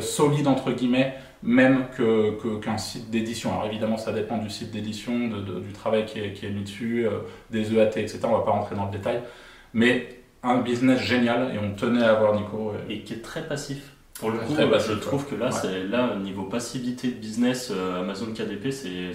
solide 0.00 0.48
entre 0.48 0.72
guillemets 0.72 1.14
même 1.44 1.86
qu'un 2.62 2.78
site 2.78 3.10
d'édition. 3.10 3.52
Alors 3.52 3.66
évidemment, 3.66 3.98
ça 3.98 4.12
dépend 4.12 4.38
du 4.38 4.48
site 4.48 4.70
d'édition, 4.70 5.28
du 5.28 5.72
travail 5.72 6.06
qui 6.06 6.18
est, 6.18 6.32
qui 6.32 6.46
est, 6.46 6.50
mis 6.50 6.62
dessus, 6.62 7.06
euh, 7.06 7.18
des 7.50 7.74
EAT, 7.74 7.98
etc. 7.98 8.18
On 8.24 8.28
ne 8.28 8.36
va 8.36 8.40
pas 8.40 8.50
rentrer 8.52 8.74
dans 8.74 8.86
le 8.86 8.90
détail. 8.90 9.22
Mais 9.74 10.22
un 10.42 10.62
business 10.62 11.00
génial 11.00 11.54
et 11.54 11.58
on 11.58 11.74
tenait 11.74 12.02
à 12.02 12.12
avoir 12.12 12.34
Nico. 12.34 12.72
Et, 12.88 13.00
qui 13.02 13.12
est 13.12 13.22
très 13.22 13.46
passif. 13.46 13.92
Pour 14.18 14.30
le 14.30 14.38
coup, 14.38 14.54
bah, 14.54 14.78
je 14.78 14.94
trouve 14.94 15.26
que 15.26 15.34
là, 15.34 15.50
là 15.90 16.16
niveau 16.16 16.44
passivité 16.44 17.08
de 17.08 17.16
business, 17.16 17.70
euh, 17.70 18.00
Amazon 18.00 18.32
KDP, 18.32 18.70
c'est 18.70 19.12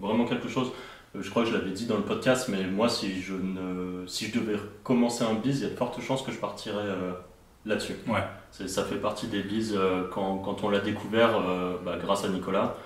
vraiment 0.00 0.24
quelque 0.24 0.48
chose. 0.48 0.72
Euh, 1.14 1.22
je 1.22 1.30
crois 1.30 1.44
que 1.44 1.50
je 1.50 1.54
l'avais 1.54 1.70
dit 1.70 1.86
dans 1.86 1.96
le 1.96 2.02
podcast, 2.02 2.48
mais 2.48 2.64
moi, 2.64 2.88
si 2.88 3.20
je, 3.20 3.34
ne, 3.34 4.04
si 4.08 4.26
je 4.26 4.40
devais 4.40 4.56
commencer 4.82 5.22
un 5.22 5.34
biz, 5.34 5.60
il 5.60 5.64
y 5.64 5.66
a 5.66 5.70
de 5.70 5.76
fortes 5.76 6.00
chances 6.00 6.22
que 6.22 6.32
je 6.32 6.38
partirais 6.38 6.88
là-dessus. 7.66 7.94
Ouais. 8.06 8.22
Ça 8.50 8.84
fait 8.84 8.96
partie 8.96 9.26
des 9.26 9.42
bises 9.42 9.74
euh, 9.76 10.04
quand, 10.12 10.36
quand, 10.38 10.62
on 10.62 10.70
l'a 10.70 10.80
découvert 10.80 11.36
euh, 11.36 11.76
bah, 11.84 11.96
grâce 12.00 12.24
à 12.24 12.28
Nicolas. 12.28 12.76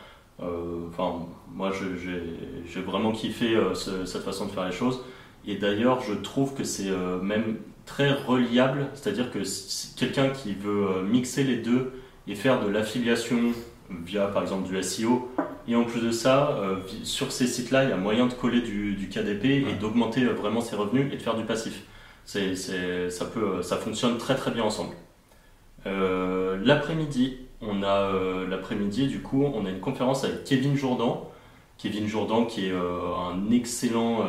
Euh, 0.41 0.87
enfin, 0.89 1.27
moi, 1.53 1.73
j'ai 1.73 2.81
vraiment 2.81 3.13
kiffé 3.13 3.59
cette 3.75 4.23
façon 4.23 4.47
de 4.47 4.51
faire 4.51 4.65
les 4.65 4.73
choses. 4.73 5.05
Et 5.47 5.57
d'ailleurs, 5.57 6.01
je 6.03 6.15
trouve 6.15 6.55
que 6.55 6.65
c'est 6.65 6.91
même 7.23 7.57
très 7.87 8.13
reliable, 8.13 8.89
c'est-à-dire 8.95 9.31
que 9.31 9.39
quelqu'un 9.97 10.29
qui 10.29 10.55
veut 10.55 11.03
mixer 11.03 11.43
les 11.43 11.57
deux 11.57 11.93
et 12.27 12.35
faire 12.35 12.63
de 12.63 12.69
l'affiliation 12.69 13.53
via 14.05 14.27
par 14.27 14.43
exemple 14.43 14.69
du 14.69 14.83
SEO, 14.83 15.31
et 15.67 15.75
en 15.75 15.85
plus 15.85 16.01
de 16.01 16.11
ça, 16.11 16.61
sur 17.03 17.33
ces 17.33 17.47
sites-là, 17.47 17.85
il 17.85 17.91
y 17.91 17.93
a 17.93 17.97
moyen 17.97 18.27
de 18.27 18.35
coller 18.35 18.61
du, 18.61 18.95
du 18.95 19.09
KDP 19.09 19.45
et 19.45 19.75
d'augmenter 19.81 20.25
vraiment 20.27 20.61
ses 20.61 20.77
revenus 20.77 21.13
et 21.13 21.17
de 21.17 21.23
faire 21.23 21.35
du 21.35 21.45
passif 21.45 21.83
c'est, 22.29 23.09
ça, 23.11 23.25
peut, 23.25 23.63
ça 23.63 23.79
fonctionne 23.79 24.19
très 24.19 24.35
très 24.35 24.51
bien 24.51 24.63
ensemble. 24.63 24.95
Euh, 25.87 26.59
l'après-midi, 26.63 27.39
on 27.63 27.83
a 27.83 28.13
euh, 28.13 28.47
l'après-midi, 28.47 29.07
du 29.07 29.23
coup, 29.23 29.45
on 29.45 29.65
a 29.65 29.71
une 29.71 29.81
conférence 29.81 30.25
avec 30.25 30.45
Kevin 30.45 30.77
Jourdan. 30.77 31.31
Kevin 31.79 32.07
Jourdan, 32.07 32.45
qui 32.45 32.67
est 32.67 32.73
euh, 32.73 32.99
un 33.17 33.51
excellent 33.51 34.27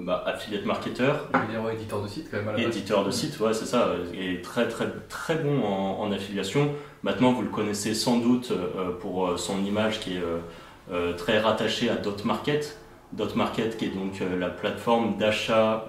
bah, 0.00 0.22
affiliate 0.26 0.66
marketeur. 0.66 1.28
éditeur 1.72 2.02
de 2.02 2.08
site, 2.08 2.28
quand 2.30 2.42
même. 2.42 2.58
éditeur 2.58 3.06
de 3.06 3.10
site, 3.10 3.40
ouais, 3.40 3.54
c'est 3.54 3.64
ça. 3.64 3.88
Et 4.12 4.42
très 4.42 4.68
très 4.68 4.88
très 5.08 5.36
bon 5.36 5.62
en, 5.62 6.00
en, 6.00 6.12
affiliation. 6.12 6.74
Maintenant, 7.04 7.32
vous 7.32 7.42
le 7.42 7.48
connaissez 7.48 7.94
sans 7.94 8.18
doute 8.18 8.52
pour 9.00 9.38
son 9.38 9.64
image 9.64 10.00
qui 10.00 10.16
est 10.16 11.16
très 11.16 11.38
rattaché 11.38 11.88
à 11.88 11.96
DotMarket. 11.96 12.76
DotMarket 13.12 13.76
qui 13.76 13.86
est 13.86 13.94
donc 13.94 14.20
la 14.38 14.48
plateforme 14.48 15.16
d'achat, 15.16 15.88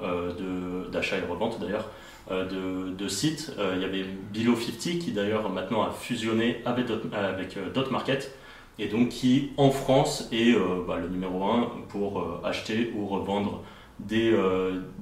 d'achat 0.92 1.18
et 1.18 1.22
revente 1.22 1.60
d'ailleurs, 1.60 1.90
de, 2.30 2.92
de, 2.92 3.08
sites. 3.08 3.54
il 3.76 3.82
y 3.82 3.86
avait 3.86 4.06
Below50 4.34 4.98
qui 4.98 5.12
d'ailleurs 5.12 5.50
maintenant 5.50 5.84
a 5.84 5.92
fusionné 5.92 6.62
avec, 6.66 6.88
avec 7.14 7.58
DotMarket 7.74 8.32
et 8.80 8.88
donc 8.88 9.10
qui 9.10 9.52
en 9.58 9.70
France 9.70 10.30
est 10.32 10.56
bah, 10.88 10.98
le 10.98 11.10
numéro 11.10 11.44
1 11.44 11.70
pour 11.90 12.42
acheter 12.44 12.92
ou 12.96 13.06
revendre 13.06 13.62
des, 14.00 14.36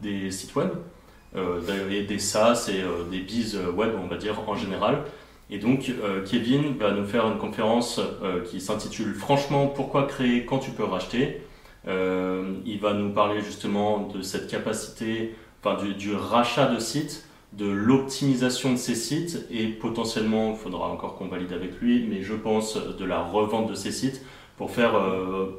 des 0.02 0.32
sites 0.32 0.56
web. 0.56 0.72
Euh, 1.36 1.62
des 2.08 2.18
SaaS 2.18 2.72
et 2.74 2.82
euh, 2.82 3.04
des 3.12 3.20
biz 3.20 3.56
web, 3.76 3.92
on 4.04 4.08
va 4.08 4.18
dire, 4.18 4.36
en 4.48 4.56
général. 4.56 5.04
Et 5.52 5.60
donc, 5.60 5.90
euh, 5.90 6.26
Kevin 6.26 6.76
va 6.78 6.92
nous 6.92 7.06
faire 7.06 7.28
une 7.28 7.38
conférence 7.38 8.02
qui 8.50 8.60
s'intitule 8.62 9.14
Franchement, 9.14 9.68
pourquoi 9.68 10.08
créer 10.08 10.46
quand 10.46 10.60
tu 10.60 10.72
peux 10.72 10.84
racheter? 10.84 11.42
Il 11.88 12.80
va 12.82 12.94
nous 12.94 13.12
parler 13.12 13.42
justement 13.42 14.08
de 14.08 14.22
cette 14.22 14.48
capacité, 14.50 15.36
enfin 15.64 15.78
du, 15.98 16.14
rachat 16.14 16.68
de 16.68 16.80
sites, 16.80 17.26
de 17.54 17.68
l'optimisation 17.68 18.74
de 18.74 18.78
ces 18.78 18.96
sites 18.96 19.48
et 19.50 19.68
potentiellement, 19.68 20.52
il 20.52 20.58
faudra 20.58 20.88
encore 20.90 21.16
qu'on 21.18 21.28
valide 21.28 21.54
avec 21.54 21.80
lui, 21.82 22.06
mais 22.08 22.22
je 22.22 22.34
pense 22.34 22.78
de 22.78 23.06
la 23.06 23.24
revente 23.24 23.70
de 23.70 23.76
ces 23.76 23.92
sites 23.92 24.24
pour 24.58 24.72
faire 24.72 24.94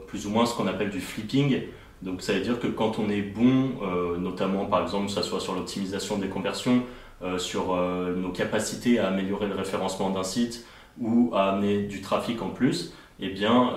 plus 0.07 0.27
ou 0.27 0.31
moins 0.31 0.47
ce 0.47 0.55
qu'on 0.55 0.67
appelle 0.67 0.91
du 0.91 1.00
flipping, 1.00 1.62
donc 2.03 2.23
ça 2.23 2.33
veut 2.33 2.41
dire 2.41 2.59
que 2.59 2.67
quand 2.67 2.99
on 2.99 3.11
est 3.11 3.23
bon, 3.23 3.73
euh, 3.83 4.17
notamment 4.17 4.65
par 4.67 4.83
exemple, 4.83 5.07
que 5.07 5.12
ce 5.12 5.23
soit 5.23 5.41
sur 5.41 5.55
l'optimisation 5.55 6.19
des 6.19 6.29
conversions, 6.29 6.83
euh, 7.23 7.39
sur 7.39 7.75
euh, 7.75 8.17
nos 8.17 8.31
capacités 8.31 8.99
à 8.99 9.09
améliorer 9.09 9.47
le 9.47 9.55
référencement 9.55 10.11
d'un 10.11 10.23
site 10.23 10.65
ou 10.99 11.31
à 11.35 11.50
amener 11.50 11.83
du 11.83 12.00
trafic 12.00 12.41
en 12.41 12.49
plus, 12.49 12.95
eh 13.21 13.29
bien, 13.29 13.71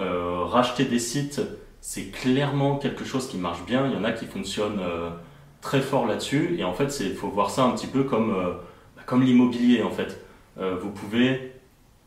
racheter 0.46 0.86
des 0.86 1.00
sites, 1.00 1.42
c'est 1.86 2.12
clairement 2.12 2.78
quelque 2.78 3.04
chose 3.04 3.28
qui 3.28 3.38
marche 3.38 3.66
bien. 3.66 3.88
Il 3.88 3.94
y 3.94 3.98
en 3.98 4.06
a 4.06 4.14
qui 4.14 4.26
fonctionnent 4.26 4.80
très 5.60 5.82
fort 5.82 6.08
là-dessus. 6.08 6.56
Et 6.58 6.64
en 6.64 6.74
fait, 6.74 6.98
il 7.02 7.14
faut 7.14 7.28
voir 7.28 7.50
ça 7.50 7.66
un 7.66 7.72
petit 7.72 7.88
peu 7.88 8.06
comme, 8.06 8.32
bah, 8.96 9.02
comme 9.06 9.22
l'immobilier. 9.22 9.84
En 9.84 9.92
fait, 9.92 10.26
vous 10.56 10.92
pouvez 10.92 11.52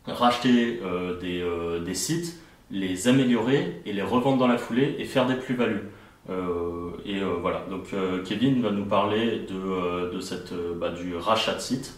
racheter 0.07 0.81
des, 1.21 1.45
des 1.85 1.95
sites, 1.95 2.41
les 2.71 3.07
améliorer 3.07 3.83
et 3.85 3.93
les 3.93 4.01
revendre 4.01 4.39
dans 4.39 4.49
la 4.49 4.57
foulée 4.57 4.97
et 4.99 5.05
faire 5.05 5.27
des 5.27 5.37
plus-values. 5.37 5.83
Euh, 6.29 6.91
et 7.05 7.21
euh, 7.21 7.37
voilà, 7.41 7.65
donc 7.71 7.85
euh, 7.95 8.23
Kevin 8.25 8.61
va 8.61 8.71
nous 8.71 8.85
parler 8.85 9.47
de, 9.49 10.11
de 10.13 10.21
cette, 10.21 10.53
bah, 10.79 10.91
du 10.91 11.17
rachat 11.17 11.55
de 11.55 11.61
site. 11.61 11.95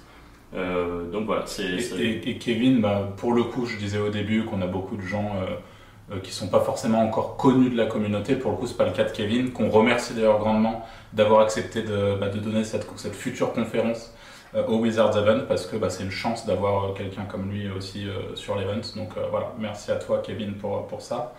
donc 0.52 1.26
voilà, 1.26 1.46
c'est. 1.46 1.78
Et, 1.98 2.38
Kevin, 2.38 2.80
bah, 2.80 3.14
pour 3.16 3.32
le 3.32 3.44
coup, 3.44 3.66
je 3.66 3.76
disais 3.76 3.98
au 3.98 4.10
début 4.10 4.44
qu'on 4.44 4.60
a 4.60 4.66
beaucoup 4.66 4.96
de 4.96 5.02
gens 5.02 5.32
qui 6.22 6.32
sont 6.32 6.48
pas 6.48 6.60
forcément 6.60 7.00
encore 7.00 7.36
connus 7.36 7.70
de 7.70 7.76
la 7.76 7.86
communauté. 7.86 8.36
Pour 8.36 8.52
le 8.52 8.56
coup, 8.56 8.66
c'est 8.66 8.76
pas 8.76 8.86
le 8.86 8.92
cas 8.92 9.04
de 9.04 9.10
Kevin, 9.10 9.52
qu'on 9.52 9.68
remercie 9.68 10.14
d'ailleurs 10.14 10.38
grandement 10.38 10.86
d'avoir 11.12 11.40
accepté 11.40 11.82
de, 11.82 12.16
bah, 12.18 12.28
de, 12.28 12.38
donner 12.38 12.64
cette, 12.64 12.86
cette 12.96 13.14
future 13.14 13.52
conférence 13.52 14.12
au 14.66 14.76
Wizards 14.76 15.16
Event 15.18 15.44
parce 15.46 15.66
que 15.66 15.76
bah, 15.76 15.90
c'est 15.90 16.02
une 16.02 16.10
chance 16.10 16.46
d'avoir 16.46 16.94
quelqu'un 16.94 17.24
comme 17.24 17.50
lui 17.50 17.70
aussi 17.70 18.06
sur 18.34 18.56
l'event. 18.56 18.80
Donc 18.96 19.10
voilà, 19.30 19.52
merci 19.58 19.90
à 19.90 19.96
toi 19.96 20.22
Kevin 20.24 20.54
pour, 20.54 20.86
pour 20.86 21.02
ça. 21.02 21.34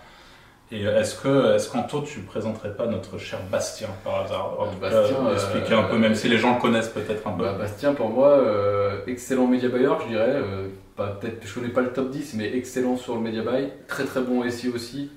Et 0.71 0.83
est-ce 0.83 1.15
que, 1.15 1.55
est-ce 1.55 1.69
qu'Anto, 1.69 2.01
tu 2.01 2.19
présenterais 2.19 2.75
pas 2.75 2.85
notre 2.85 3.17
cher 3.17 3.39
Bastien 3.51 3.87
par 4.03 4.21
hasard? 4.21 4.67
Bastien, 4.79 5.31
expliquer 5.33 5.73
un 5.73 5.83
peu, 5.83 5.97
même 5.97 6.13
si 6.13 6.29
les 6.29 6.37
gens 6.37 6.55
le 6.55 6.61
connaissent 6.61 6.89
peut-être 6.89 7.27
un 7.27 7.31
peu. 7.31 7.43
Bah, 7.43 7.53
Bastien, 7.57 7.95
pour 7.95 8.09
moi, 8.09 8.27
euh, 8.27 8.99
excellent 9.07 9.47
media 9.47 9.69
buyer, 9.69 9.89
je 10.03 10.07
dirais. 10.09 10.35
Euh, 10.35 10.67
peut-être, 10.95 11.45
je 11.47 11.53
connais 11.55 11.69
pas 11.69 11.81
le 11.81 11.91
top 11.91 12.11
10, 12.11 12.35
mais 12.35 12.55
excellent 12.55 12.97
sur 12.97 13.15
le 13.15 13.21
media 13.21 13.41
buy. 13.41 13.69
Très 13.87 14.05
très 14.05 14.21
bon 14.21 14.47
SEO 14.47 14.75
aussi. 14.75 15.09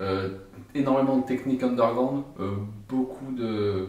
Euh, 0.00 0.28
énormément 0.74 1.16
de 1.16 1.24
techniques 1.24 1.62
underground, 1.62 2.22
beaucoup 2.88 3.32
de 3.32 3.86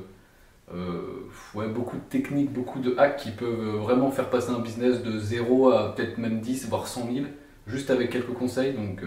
ouais, 1.53 1.67
beaucoup 1.67 1.97
de 1.97 2.03
techniques, 2.09 2.53
beaucoup 2.53 2.79
de 2.79 2.95
hacks 2.97 3.17
qui 3.17 3.31
peuvent 3.31 3.77
vraiment 3.81 4.09
faire 4.09 4.29
passer 4.29 4.51
un 4.51 4.59
business 4.59 5.03
de 5.03 5.19
0 5.19 5.71
à 5.71 5.95
peut-être 5.95 6.17
même 6.17 6.39
10, 6.39 6.69
voire 6.69 6.87
100 6.87 7.09
000, 7.13 7.25
juste 7.67 7.89
avec 7.89 8.09
quelques 8.09 8.33
conseils. 8.33 8.73
Donc 8.73 9.03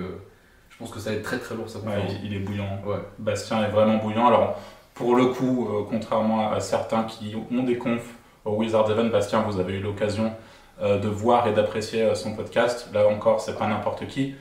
pense 0.78 0.90
que 0.90 1.00
ça 1.00 1.10
va 1.10 1.16
être 1.16 1.22
très 1.22 1.38
très 1.38 1.54
lourd 1.54 1.68
ça. 1.68 1.78
il, 2.24 2.34
est 2.34 2.38
bouillant. 2.38 2.80
Bastien 3.18 3.64
est 3.64 3.70
vraiment 3.70 3.96
bouillant. 3.96 4.26
Alors, 4.26 4.58
pour 4.94 5.16
le 5.16 5.26
coup, 5.26 5.68
euh, 5.68 5.84
contrairement 5.88 6.50
à, 6.50 6.60
certains 6.60 7.04
qui 7.04 7.34
ont 7.34 7.62
des 7.62 7.78
confs 7.78 8.14
au 8.44 8.56
Wizard 8.56 8.90
Event, 8.90 9.06
Bastien, 9.06 9.42
vous 9.42 9.58
avez 9.58 9.74
eu 9.74 9.80
l'occasion 9.80 10.32
euh, 10.80 10.98
de 10.98 11.08
voir 11.08 11.48
et 11.48 11.52
d'apprécier 11.52 12.02
euh, 12.02 12.14
son 12.14 12.34
podcast. 12.34 12.88
Là 12.92 13.08
encore, 13.08 13.40
c'est 13.40 13.58
pas 13.58 13.66
n'importe 13.66 14.06
qui. 14.06 14.34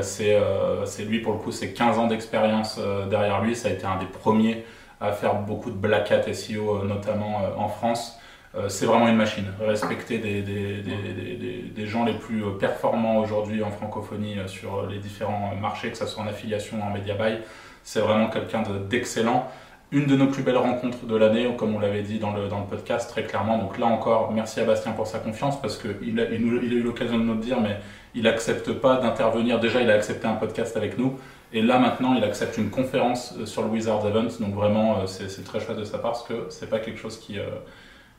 c'est 0.00 1.04
lui, 1.04 1.20
pour 1.20 1.32
le 1.32 1.38
coup, 1.38 1.52
c'est 1.52 1.72
15 1.72 1.98
ans 1.98 2.06
d'expérience 2.06 2.78
derrière 3.10 3.42
lui. 3.42 3.54
Ça 3.54 3.68
a 3.68 3.72
été 3.72 3.84
un 3.86 3.98
des 3.98 4.06
premiers 4.06 4.64
à 5.00 5.12
faire 5.12 5.34
beaucoup 5.34 5.70
de 5.70 5.76
black 5.76 6.10
hat 6.10 6.32
SEO, 6.32 6.84
notamment 6.84 7.42
en 7.56 7.68
France. 7.68 8.18
Euh, 8.56 8.68
c'est 8.68 8.86
vraiment 8.86 9.08
une 9.08 9.16
machine. 9.16 9.46
Respecter 9.60 10.18
des, 10.18 11.86
gens 11.86 12.04
les 12.04 12.14
plus 12.14 12.42
performants 12.58 13.18
aujourd'hui 13.18 13.62
en 13.62 13.70
francophonie 13.70 14.38
euh, 14.38 14.46
sur 14.46 14.86
les 14.86 14.98
différents 14.98 15.54
marchés, 15.60 15.90
que 15.90 15.98
ce 15.98 16.06
soit 16.06 16.22
en 16.22 16.26
affiliation 16.26 16.78
ou 16.78 16.82
en 16.82 16.90
média 16.90 17.14
buy, 17.14 17.38
c'est 17.82 18.00
vraiment 18.00 18.28
quelqu'un 18.28 18.62
d'excellent. 18.88 19.48
Une 19.92 20.06
de 20.06 20.16
nos 20.16 20.26
plus 20.28 20.42
belles 20.42 20.56
rencontres 20.56 21.04
de 21.06 21.14
l'année, 21.16 21.48
comme 21.56 21.74
on 21.74 21.78
l'avait 21.78 22.02
dit 22.02 22.18
dans 22.18 22.32
le, 22.32 22.48
podcast 22.68 23.10
très 23.10 23.24
clairement. 23.24 23.58
Donc 23.58 23.78
là 23.78 23.86
encore, 23.86 24.32
merci 24.32 24.60
à 24.60 24.64
Bastien 24.64 24.92
pour 24.92 25.06
sa 25.06 25.18
confiance 25.18 25.60
parce 25.60 25.76
qu'il 25.76 26.18
a, 26.18 26.30
eu 26.30 26.82
l'occasion 26.82 27.18
de 27.18 27.22
nous 27.22 27.34
le 27.34 27.40
dire, 27.40 27.60
mais 27.60 27.76
il 28.14 28.22
n'accepte 28.22 28.72
pas 28.72 28.96
d'intervenir. 28.96 29.60
Déjà, 29.60 29.82
il 29.82 29.90
a 29.90 29.94
accepté 29.94 30.26
un 30.26 30.34
podcast 30.34 30.76
avec 30.76 30.98
nous. 30.98 31.18
Et 31.52 31.62
là 31.62 31.78
maintenant, 31.78 32.14
il 32.14 32.24
accepte 32.24 32.56
une 32.56 32.70
conférence 32.70 33.34
euh, 33.38 33.46
sur 33.46 33.62
le 33.62 33.68
Wizards 33.68 34.06
Event. 34.06 34.28
Donc 34.40 34.54
vraiment, 34.54 35.06
c'est 35.06 35.44
très 35.44 35.60
chouette 35.60 35.78
de 35.78 35.84
sa 35.84 35.98
part 35.98 36.12
parce 36.12 36.24
que 36.24 36.46
c'est 36.48 36.70
pas 36.70 36.78
quelque 36.78 36.98
chose 36.98 37.18
qui, 37.18 37.38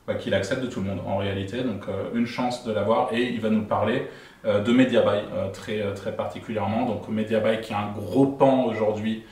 bah, 0.08 0.14
qu'il 0.14 0.36
accepte 0.36 0.62
de 0.62 0.68
tout 0.68 0.82
le 0.82 0.88
monde 0.88 1.02
en 1.08 1.18
réalité. 1.18 1.64
Donc 1.64 1.88
euh, 1.88 2.10
une 2.14 2.28
chance 2.28 2.64
de 2.64 2.72
l'avoir 2.72 3.12
et 3.12 3.24
il 3.24 3.42
va 3.42 3.50
nous 3.50 3.64
parler 3.64 4.08
euh, 4.46 4.62
de 4.62 4.72
MediaBuy 4.72 5.18
euh, 5.34 5.50
très, 5.52 5.94
très 5.96 6.16
particulièrement. 6.16 6.86
Donc 6.86 7.08
MediaBuy 7.08 7.62
qui 7.62 7.74
est 7.74 7.76
un 7.76 7.92
gros 7.92 8.28
pan 8.28 8.66
aujourd'hui 8.66 9.24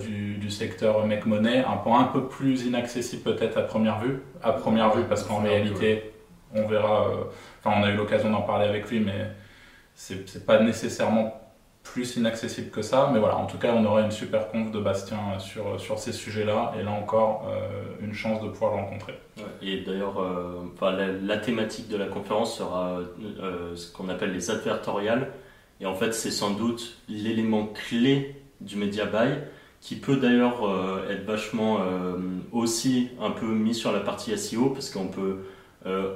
du, 0.00 0.38
du, 0.38 0.50
secteur 0.50 1.06
Make 1.06 1.26
Money, 1.26 1.58
un 1.58 1.76
pan 1.76 2.00
un 2.00 2.04
peu 2.04 2.26
plus 2.26 2.64
inaccessible 2.64 3.22
peut-être 3.22 3.58
à 3.58 3.62
première 3.62 4.00
vue, 4.00 4.20
à 4.42 4.52
première 4.52 4.90
vue 4.96 5.04
parce 5.04 5.22
qu'en 5.22 5.42
réalité 5.42 6.12
on 6.54 6.66
verra, 6.66 7.06
enfin 7.62 7.78
on 7.78 7.84
a 7.84 7.90
eu 7.90 7.94
l'occasion 7.94 8.30
d'en 8.30 8.40
parler 8.40 8.66
avec 8.66 8.90
lui 8.90 9.00
mais 9.00 9.30
c'est 9.94 10.46
pas 10.46 10.60
nécessairement 10.60 11.39
plus 11.92 12.16
inaccessible 12.16 12.70
que 12.70 12.82
ça, 12.82 13.10
mais 13.12 13.18
voilà, 13.18 13.36
en 13.36 13.46
tout 13.46 13.58
cas, 13.58 13.72
on 13.74 13.84
aura 13.84 14.02
une 14.02 14.10
super 14.10 14.48
conf 14.48 14.70
de 14.70 14.78
Bastien 14.78 15.38
sur, 15.38 15.80
sur 15.80 15.98
ces 15.98 16.12
sujets-là, 16.12 16.72
et 16.78 16.82
là 16.82 16.92
encore, 16.92 17.48
euh, 17.48 18.04
une 18.04 18.14
chance 18.14 18.42
de 18.42 18.48
pouvoir 18.48 18.76
le 18.76 18.82
rencontrer. 18.82 19.14
et 19.60 19.80
d'ailleurs, 19.80 20.20
euh, 20.20 21.18
la, 21.24 21.36
thématique 21.38 21.88
de 21.88 21.96
la 21.96 22.06
conférence 22.06 22.56
sera 22.56 23.00
euh, 23.42 23.74
ce 23.74 23.92
qu'on 23.92 24.08
appelle 24.08 24.32
les 24.32 24.50
advertoriales, 24.50 25.32
et 25.80 25.86
en 25.86 25.94
fait, 25.94 26.12
c'est 26.12 26.30
sans 26.30 26.50
doute 26.50 26.98
l'élément 27.08 27.66
clé 27.66 28.36
du 28.60 28.76
media 28.76 29.06
buy, 29.06 29.38
qui 29.80 29.96
peut 29.96 30.16
d'ailleurs 30.16 30.60
être 31.10 31.24
vachement 31.24 31.78
aussi 32.52 33.08
un 33.18 33.30
peu 33.30 33.46
mis 33.46 33.74
sur 33.74 33.90
la 33.92 34.00
partie 34.00 34.36
SEO, 34.36 34.68
parce 34.68 34.90
qu'on 34.90 35.08
peut 35.08 35.38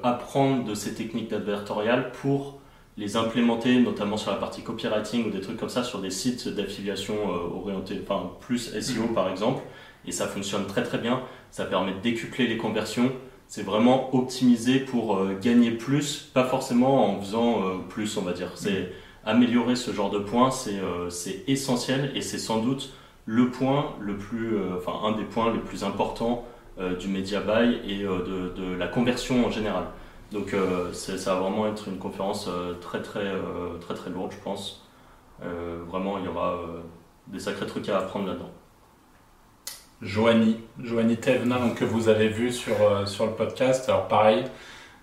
apprendre 0.02 0.64
de 0.64 0.75
ces 0.75 0.93
techniques 0.93 1.31
d'advertorial 1.31 2.12
pour 2.12 2.61
les 2.96 3.16
implémenter, 3.16 3.80
notamment 3.80 4.16
sur 4.16 4.30
la 4.30 4.36
partie 4.36 4.62
copywriting 4.62 5.26
ou 5.26 5.30
des 5.30 5.40
trucs 5.40 5.56
comme 5.56 5.68
ça, 5.68 5.82
sur 5.82 6.00
des 6.00 6.10
sites 6.10 6.48
d'affiliation 6.48 7.14
euh, 7.14 7.56
orientés, 7.56 8.00
enfin 8.02 8.30
plus 8.40 8.72
SEO 8.80 9.08
mhm. 9.08 9.14
par 9.14 9.28
exemple, 9.30 9.62
et 10.06 10.12
ça 10.12 10.28
fonctionne 10.28 10.66
très 10.66 10.82
très 10.82 10.98
bien. 10.98 11.22
Ça 11.50 11.64
permet 11.64 11.92
de 11.92 12.00
décupler 12.00 12.46
les 12.46 12.56
conversions. 12.56 13.12
C'est 13.48 13.62
vraiment 13.62 14.14
optimisé 14.14 14.78
pour 14.80 15.16
euh, 15.16 15.38
gagner 15.40 15.70
plus, 15.70 16.30
pas 16.32 16.44
forcément 16.44 17.10
en 17.10 17.20
faisant 17.20 17.62
euh, 17.62 17.76
plus, 17.88 18.16
on 18.16 18.22
va 18.22 18.32
dire. 18.32 18.52
C'est 18.54 18.70
mhm. 18.70 18.86
améliorer 19.24 19.76
ce 19.76 19.90
genre 19.92 20.10
de 20.10 20.20
points, 20.20 20.50
c'est 20.50 21.44
essentiel 21.48 22.12
et 22.14 22.20
c'est 22.20 22.38
sans 22.38 22.60
doute 22.60 22.92
le 23.26 23.50
point 23.50 23.94
le 24.00 24.18
plus, 24.18 24.58
enfin 24.76 24.92
un 25.02 25.12
des 25.12 25.24
points 25.24 25.50
les 25.50 25.58
plus 25.58 25.82
importants 25.82 26.46
du 27.00 27.08
media 27.08 27.40
buy 27.40 27.80
et 27.88 28.02
de, 28.02 28.52
de 28.54 28.74
la 28.76 28.86
conversion 28.86 29.46
en 29.46 29.50
général. 29.50 29.84
Donc 30.33 30.52
euh, 30.52 30.93
ça 30.93 31.35
va 31.35 31.40
vraiment 31.40 31.66
être 31.69 31.88
une 31.88 31.99
conférence 31.99 32.49
euh, 32.49 32.75
très 32.81 33.02
très 33.02 33.21
euh, 33.21 33.78
très 33.81 33.95
très 33.95 34.11
lourde, 34.11 34.33
je 34.33 34.43
pense. 34.43 34.83
vraiment, 35.88 36.19
il 36.19 36.25
y 36.25 36.28
aura 36.28 36.59
des 37.26 37.38
sacrés 37.38 37.66
trucs 37.66 37.88
à 37.88 37.99
apprendre 37.99 38.26
là-dedans. 38.26 38.50
Joanie, 40.02 40.61
Joanie 40.83 41.16
Tevna, 41.16 41.59
donc, 41.59 41.76
que 41.76 41.85
vous 41.85 42.09
avez 42.09 42.28
vu 42.28 42.50
sur, 42.50 42.76
sur 43.07 43.26
le 43.26 43.33
podcast. 43.33 43.88
Alors 43.88 44.09
pareil, 44.09 44.45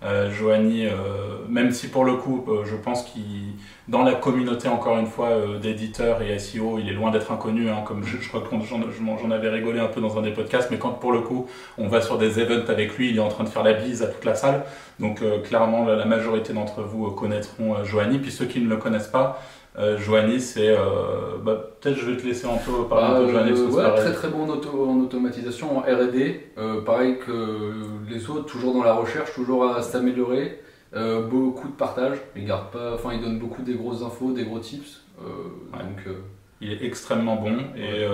euh, 0.03 0.31
Joanie, 0.31 0.87
euh, 0.87 1.45
même 1.47 1.71
si 1.71 1.87
pour 1.87 2.05
le 2.05 2.15
coup, 2.15 2.43
euh, 2.47 2.65
je 2.65 2.75
pense 2.75 3.03
qu'il, 3.03 3.53
dans 3.87 4.01
la 4.01 4.15
communauté, 4.15 4.67
encore 4.67 4.97
une 4.97 5.05
fois, 5.05 5.29
d'éditeurs 5.61 6.23
et 6.23 6.39
SEO, 6.39 6.79
il 6.79 6.89
est 6.89 6.93
loin 6.93 7.11
d'être 7.11 7.31
inconnu, 7.31 7.69
hein, 7.69 7.83
comme 7.85 8.03
je, 8.03 8.27
crois 8.27 8.41
que 8.41 8.47
j'en 8.65 9.31
avais 9.31 9.49
rigolé 9.49 9.79
un 9.79 9.87
peu 9.87 10.01
dans 10.01 10.17
un 10.17 10.23
des 10.23 10.31
podcasts, 10.31 10.71
mais 10.71 10.79
quand 10.79 10.89
pour 10.91 11.11
le 11.11 11.21
coup, 11.21 11.47
on 11.77 11.87
va 11.87 12.01
sur 12.01 12.17
des 12.17 12.39
events 12.39 12.69
avec 12.69 12.97
lui, 12.97 13.11
il 13.11 13.17
est 13.17 13.21
en 13.21 13.29
train 13.29 13.43
de 13.43 13.49
faire 13.49 13.63
la 13.63 13.73
bise 13.73 14.01
à 14.01 14.07
toute 14.07 14.25
la 14.25 14.33
salle. 14.33 14.63
Donc 14.99 15.21
clairement, 15.43 15.85
la, 15.85 16.05
majorité 16.05 16.53
d'entre 16.53 16.81
vous 16.81 17.11
connaîtront 17.11 17.83
Joanie. 17.83 18.19
Puis 18.19 18.31
ceux 18.31 18.45
qui 18.45 18.59
ne 18.59 18.69
le 18.69 18.77
connaissent 18.77 19.07
pas, 19.07 19.41
Euh, 19.77 19.97
Joanny, 19.97 20.39
c'est. 20.41 20.67
euh, 20.69 21.37
bah, 21.41 21.69
Peut-être 21.79 21.97
je 21.97 22.11
vais 22.11 22.17
te 22.17 22.25
laisser 22.27 22.45
un 22.45 22.57
peu 22.57 22.87
parler 22.89 23.07
Bah, 23.07 23.19
un 23.19 23.25
peu 23.25 23.33
parce 23.33 23.49
que 23.49 23.55
c'est 23.55 23.77
ouais, 23.77 23.83
pareil. 23.83 24.01
très 24.03 24.13
très 24.13 24.27
bon 24.27 24.43
en, 24.43 24.49
auto- 24.49 24.85
en 24.89 24.99
automatisation, 24.99 25.77
en 25.77 25.81
R&D, 25.81 26.47
euh, 26.57 26.81
pareil 26.81 27.17
que 27.19 27.71
les 28.09 28.29
autres, 28.29 28.45
toujours 28.45 28.73
dans 28.73 28.83
la 28.83 28.93
recherche, 28.93 29.33
toujours 29.33 29.65
à 29.65 29.81
s'améliorer, 29.81 30.59
euh, 30.93 31.21
beaucoup 31.25 31.69
de 31.69 31.73
partage, 31.73 32.17
il 32.35 32.45
garde 32.45 32.69
pas, 32.71 32.93
enfin 32.95 33.13
il 33.13 33.21
donne 33.21 33.39
beaucoup 33.39 33.61
des 33.61 33.73
grosses 33.75 34.01
infos, 34.03 34.31
des 34.33 34.43
gros 34.43 34.59
tips, 34.59 35.01
Ouais. 35.19 35.79
donc 35.79 36.15
Il 36.59 36.71
est 36.71 36.83
extrêmement 36.83 37.37
bon 37.37 37.57
et, 37.77 38.05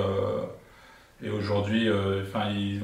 et 1.25 1.29
aujourd'hui, 1.31 1.89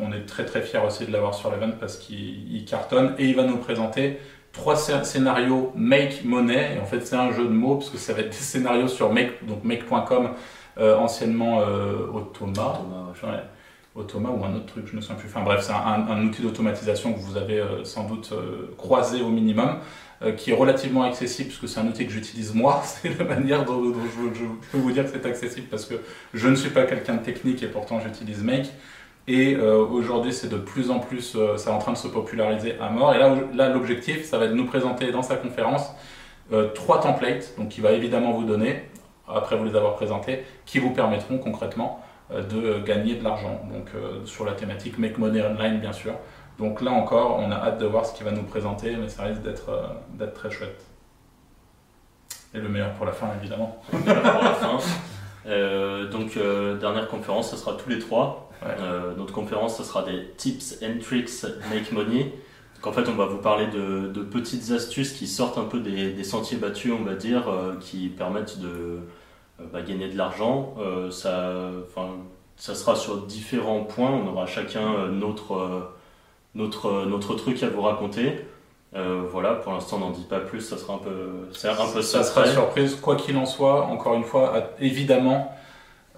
on 0.01 0.11
est 0.11 0.25
très 0.25 0.45
très 0.45 0.61
fiers 0.61 0.79
aussi 0.85 1.05
de 1.05 1.11
l'avoir 1.11 1.33
sur 1.35 1.51
l'event 1.51 1.71
parce 1.79 1.97
qu'il 1.97 2.51
il 2.55 2.65
cartonne 2.65 3.13
et 3.19 3.25
il 3.27 3.35
va 3.35 3.43
nous 3.43 3.57
présenter 3.57 4.17
trois 4.53 4.75
scé- 4.75 5.03
scénarios 5.03 5.73
Make 5.75 6.23
Money. 6.23 6.75
Et 6.77 6.79
en 6.79 6.85
fait, 6.85 7.01
c'est 7.05 7.15
un 7.17 7.31
jeu 7.33 7.43
de 7.43 7.49
mots 7.49 7.75
parce 7.75 7.89
que 7.89 7.97
ça 7.97 8.13
va 8.13 8.21
être 8.21 8.29
des 8.29 8.33
scénarios 8.35 8.87
sur 8.87 9.11
Make, 9.11 9.45
donc 9.45 9.63
Make.com, 9.65 10.29
euh, 10.77 10.95
anciennement 10.97 11.59
euh, 11.61 12.07
Automa. 12.13 12.79
Ouais. 13.21 13.29
Ouais, 13.29 13.43
Automa 13.95 14.29
ou 14.29 14.43
un 14.43 14.55
autre 14.55 14.65
truc, 14.65 14.85
je 14.87 14.91
ne 14.93 14.97
me 14.97 15.01
souviens 15.01 15.17
plus. 15.17 15.27
Enfin 15.29 15.43
bref, 15.43 15.61
c'est 15.61 15.71
un, 15.73 16.07
un 16.09 16.25
outil 16.25 16.41
d'automatisation 16.41 17.13
que 17.13 17.19
vous 17.19 17.37
avez 17.37 17.59
euh, 17.59 17.83
sans 17.83 18.05
doute 18.05 18.29
euh, 18.31 18.73
croisé 18.75 19.21
au 19.21 19.29
minimum, 19.29 19.75
euh, 20.23 20.31
qui 20.31 20.49
est 20.49 20.55
relativement 20.55 21.03
accessible, 21.03 21.49
puisque 21.49 21.67
c'est 21.67 21.79
un 21.79 21.85
outil 21.87 22.07
que 22.07 22.11
j'utilise 22.11 22.55
moi. 22.55 22.81
C'est 22.85 23.15
la 23.19 23.23
manière 23.25 23.65
dont, 23.65 23.79
dont 23.81 23.93
je, 24.33 24.39
je 24.39 24.45
peux 24.71 24.79
vous 24.79 24.91
dire 24.91 25.03
que 25.05 25.11
c'est 25.11 25.25
accessible, 25.27 25.67
parce 25.69 25.85
que 25.85 25.93
je 26.33 26.47
ne 26.47 26.55
suis 26.55 26.71
pas 26.71 26.83
quelqu'un 26.85 27.15
de 27.15 27.23
technique 27.23 27.61
et 27.61 27.67
pourtant 27.67 27.99
j'utilise 27.99 28.41
Make. 28.43 28.71
Et 29.27 29.55
euh, 29.55 29.85
aujourd'hui, 29.85 30.33
c'est 30.33 30.49
de 30.49 30.57
plus 30.57 30.91
en 30.91 30.99
plus, 30.99 31.35
euh, 31.35 31.55
c'est 31.55 31.69
en 31.69 31.79
train 31.79 31.93
de 31.93 31.97
se 31.97 32.07
populariser 32.07 32.77
à 32.79 32.89
mort. 32.89 33.13
Et 33.13 33.19
là, 33.19 33.35
là 33.53 33.69
l'objectif, 33.69 34.25
ça 34.25 34.37
va 34.37 34.45
être 34.45 34.51
de 34.51 34.57
nous 34.57 34.65
présenter 34.65 35.11
dans 35.11 35.21
sa 35.21 35.37
conférence 35.37 35.93
euh, 36.51 36.67
trois 36.73 36.99
templates, 36.99 37.53
donc 37.57 37.77
il 37.77 37.81
va 37.81 37.91
évidemment 37.93 38.33
vous 38.33 38.43
donner, 38.43 38.89
après 39.27 39.55
vous 39.55 39.63
les 39.63 39.75
avoir 39.75 39.95
présentés, 39.95 40.43
qui 40.65 40.79
vous 40.79 40.89
permettront 40.89 41.37
concrètement 41.37 42.01
euh, 42.31 42.43
de 42.43 42.83
gagner 42.83 43.15
de 43.15 43.23
l'argent. 43.23 43.61
Donc 43.71 43.91
sur 44.25 44.45
la 44.45 44.53
thématique 44.53 44.97
Make 44.97 45.17
Money 45.17 45.41
Online, 45.41 45.79
bien 45.79 45.93
sûr. 45.93 46.15
Donc 46.59 46.81
là 46.81 46.91
encore, 46.91 47.39
on 47.39 47.49
a 47.49 47.55
hâte 47.55 47.79
de 47.79 47.85
voir 47.85 48.05
ce 48.05 48.13
qu'il 48.13 48.25
va 48.25 48.31
nous 48.31 48.43
présenter, 48.43 48.95
mais 48.97 49.07
ça 49.07 49.23
risque 49.23 49.41
d'être 49.41 49.71
d'être 50.09 50.33
très 50.33 50.51
chouette. 50.51 50.83
Et 52.53 52.59
le 52.59 52.69
meilleur 52.69 52.93
pour 52.93 53.05
la 53.05 53.13
fin, 53.13 53.27
évidemment. 53.39 53.81
Euh, 55.45 56.09
donc, 56.09 56.37
euh, 56.37 56.77
dernière 56.77 57.07
conférence, 57.07 57.51
ce 57.51 57.57
sera 57.57 57.73
tous 57.73 57.89
les 57.89 57.99
trois. 57.99 58.49
Ouais. 58.61 58.69
Euh, 58.79 59.13
notre 59.15 59.33
conférence, 59.33 59.77
ce 59.77 59.83
sera 59.83 60.03
des 60.03 60.25
tips 60.37 60.79
and 60.83 60.99
tricks 61.01 61.43
make 61.69 61.91
money. 61.91 62.33
Donc, 62.75 62.87
en 62.87 62.91
fait, 62.93 63.09
on 63.09 63.15
va 63.15 63.25
vous 63.25 63.37
parler 63.37 63.67
de, 63.67 64.07
de 64.07 64.21
petites 64.21 64.71
astuces 64.71 65.13
qui 65.13 65.27
sortent 65.27 65.57
un 65.57 65.65
peu 65.65 65.79
des, 65.79 66.11
des 66.11 66.23
sentiers 66.23 66.57
battus, 66.57 66.93
on 66.97 67.03
va 67.03 67.15
dire, 67.15 67.49
euh, 67.49 67.75
qui 67.79 68.07
permettent 68.07 68.59
de 68.59 68.67
euh, 68.67 69.65
bah, 69.71 69.81
gagner 69.81 70.07
de 70.07 70.17
l'argent. 70.17 70.75
Euh, 70.79 71.11
ça, 71.11 71.51
ça 72.55 72.75
sera 72.75 72.95
sur 72.95 73.25
différents 73.25 73.83
points. 73.83 74.11
On 74.11 74.27
aura 74.27 74.45
chacun 74.45 75.07
notre, 75.09 75.91
notre, 76.55 77.05
notre 77.05 77.35
truc 77.35 77.61
à 77.63 77.69
vous 77.69 77.81
raconter. 77.81 78.45
Euh, 78.95 79.23
voilà, 79.31 79.55
pour 79.55 79.73
l'instant, 79.73 79.97
on 79.97 79.99
n'en 80.01 80.11
dit 80.11 80.25
pas 80.29 80.39
plus. 80.39 80.61
Ça 80.61 80.77
sera 80.77 80.93
un 80.95 80.97
peu, 80.99 81.47
c'est 81.53 81.67
un 81.67 81.75
peu 81.93 82.01
ça 82.03 82.23
sera 82.23 82.41
surprise, 82.53 82.95
quoi 82.95 83.15
qu'il 83.15 83.37
en 83.37 83.45
soit. 83.45 83.85
Encore 83.85 84.13
une 84.13 84.23
fois, 84.23 84.69
évidemment, 84.79 85.51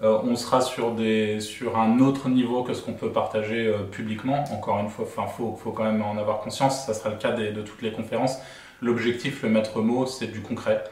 euh, 0.02 0.18
on 0.24 0.36
sera 0.36 0.60
sur, 0.60 0.92
des, 0.92 1.40
sur 1.40 1.78
un 1.78 2.00
autre 2.00 2.28
niveau 2.28 2.62
que 2.64 2.74
ce 2.74 2.82
qu'on 2.82 2.92
peut 2.92 3.10
partager 3.12 3.66
euh, 3.66 3.78
publiquement. 3.90 4.44
Encore 4.52 4.78
une 4.80 4.90
fois, 4.90 5.06
il 5.08 5.28
faut, 5.36 5.56
faut 5.56 5.72
quand 5.72 5.84
même 5.84 6.02
en 6.02 6.18
avoir 6.18 6.40
conscience. 6.40 6.84
Ça 6.84 6.92
sera 6.92 7.08
le 7.10 7.16
cas 7.16 7.32
des- 7.32 7.50
de 7.52 7.62
toutes 7.62 7.80
les 7.82 7.92
conférences. 7.92 8.38
L'objectif, 8.82 9.42
le 9.42 9.48
maître 9.48 9.80
mot, 9.80 10.04
c'est 10.06 10.26
du 10.26 10.40
concret. 10.42 10.84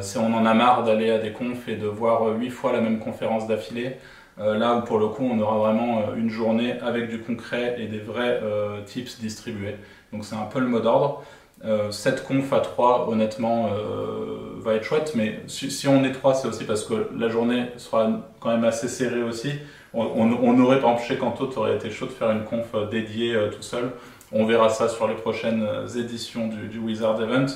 C'est 0.00 0.18
on 0.18 0.32
en 0.34 0.46
a 0.46 0.54
marre 0.54 0.82
d'aller 0.84 1.10
à 1.10 1.18
des 1.18 1.32
confs 1.32 1.68
et 1.68 1.76
de 1.76 1.86
voir 1.86 2.26
huit 2.38 2.48
fois 2.48 2.72
la 2.72 2.80
même 2.80 3.00
conférence 3.00 3.46
d'affilée. 3.46 3.96
Là 4.38 4.76
où 4.76 4.80
pour 4.82 4.98
le 4.98 5.08
coup, 5.08 5.28
on 5.30 5.38
aura 5.40 5.58
vraiment 5.58 6.14
une 6.16 6.30
journée 6.30 6.76
avec 6.80 7.10
du 7.10 7.18
concret 7.20 7.76
et 7.78 7.86
des 7.86 7.98
vrais 7.98 8.40
tips 8.86 9.20
distribués. 9.20 9.76
Donc 10.14 10.24
c'est 10.24 10.36
un 10.36 10.46
peu 10.46 10.60
le 10.60 10.66
mot 10.68 10.80
d'ordre. 10.80 11.22
Euh, 11.64 11.90
cette 11.90 12.24
conf 12.24 12.52
à 12.52 12.60
3, 12.60 13.08
honnêtement, 13.08 13.70
euh, 13.72 14.54
va 14.60 14.74
être 14.74 14.84
chouette, 14.84 15.12
mais 15.16 15.40
si, 15.48 15.88
on 15.88 16.04
est 16.04 16.12
3, 16.12 16.34
c'est 16.34 16.48
aussi 16.48 16.64
parce 16.64 16.84
que 16.84 17.08
la 17.18 17.28
journée 17.28 17.66
sera 17.78 18.08
quand 18.40 18.50
même 18.50 18.64
assez 18.64 18.88
serrée 18.88 19.22
aussi. 19.22 19.50
On, 19.92 20.02
on- 20.04 20.38
on 20.42 20.60
aurait, 20.60 20.80
par 20.80 20.90
exemple, 20.92 21.08
chez 21.08 21.16
Kanto, 21.18 21.50
aurait 21.56 21.76
été 21.76 21.90
chaud 21.90 22.06
de 22.06 22.12
faire 22.12 22.30
une 22.30 22.44
conf 22.44 22.66
euh, 22.74 22.86
dédiée 22.86 23.34
euh, 23.34 23.50
tout 23.50 23.62
seul. 23.62 23.90
On 24.32 24.44
verra 24.46 24.68
ça 24.68 24.88
sur 24.88 25.08
les 25.08 25.14
prochaines 25.14 25.62
euh, 25.62 25.86
éditions 25.88 26.48
du, 26.48 26.78
Wizard 26.78 27.20
Event. 27.22 27.46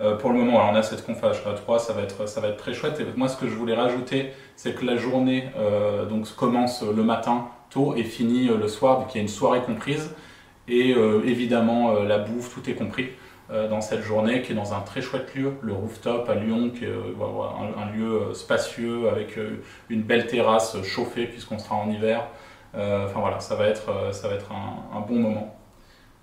Euh, 0.00 0.16
pour 0.16 0.30
le 0.30 0.38
moment, 0.38 0.60
alors, 0.60 0.72
on 0.72 0.76
a 0.76 0.82
cette 0.82 1.04
conf 1.04 1.22
à 1.22 1.30
3, 1.30 1.78
ça 1.78 1.92
va, 1.92 2.02
être, 2.02 2.26
ça 2.28 2.40
va 2.40 2.48
être 2.48 2.56
très 2.56 2.72
chouette. 2.72 2.98
Et 3.00 3.06
moi, 3.16 3.28
ce 3.28 3.36
que 3.36 3.46
je 3.46 3.54
voulais 3.54 3.74
rajouter, 3.74 4.32
c'est 4.56 4.74
que 4.74 4.84
la 4.86 4.96
journée 4.96 5.50
euh, 5.58 6.06
donc, 6.06 6.34
commence 6.34 6.82
le 6.82 7.02
matin 7.02 7.48
tôt 7.68 7.94
et 7.96 8.04
finit 8.04 8.48
euh, 8.48 8.56
le 8.56 8.68
soir, 8.68 8.98
donc 9.00 9.14
il 9.14 9.18
y 9.18 9.20
a 9.20 9.22
une 9.22 9.28
soirée 9.28 9.60
comprise. 9.60 10.14
Et 10.70 10.94
euh, 10.94 11.20
évidemment, 11.24 11.96
euh, 11.96 12.04
la 12.06 12.18
bouffe, 12.18 12.54
tout 12.54 12.70
est 12.70 12.74
compris 12.74 13.08
euh, 13.50 13.68
dans 13.68 13.80
cette 13.80 14.02
journée, 14.02 14.40
qui 14.42 14.52
est 14.52 14.54
dans 14.54 14.72
un 14.72 14.80
très 14.80 15.02
chouette 15.02 15.34
lieu, 15.34 15.52
le 15.60 15.72
rooftop 15.72 16.28
à 16.28 16.36
Lyon, 16.36 16.70
qui 16.70 16.84
est 16.84 16.88
un, 16.88 17.90
lieu 17.96 18.32
spacieux 18.32 19.08
avec 19.08 19.36
une 19.88 20.02
belle 20.02 20.26
terrasse 20.26 20.80
chauffée 20.82 21.26
puisqu'on 21.26 21.58
sera 21.58 21.74
en 21.74 21.90
hiver. 21.90 22.26
Enfin 22.72 23.18
voilà, 23.18 23.40
ça 23.40 23.56
va 23.56 23.66
être, 23.66 24.14
ça 24.14 24.28
va 24.28 24.34
être 24.34 24.52
un, 24.52 24.96
un 24.96 25.00
bon 25.00 25.16
moment. 25.16 25.56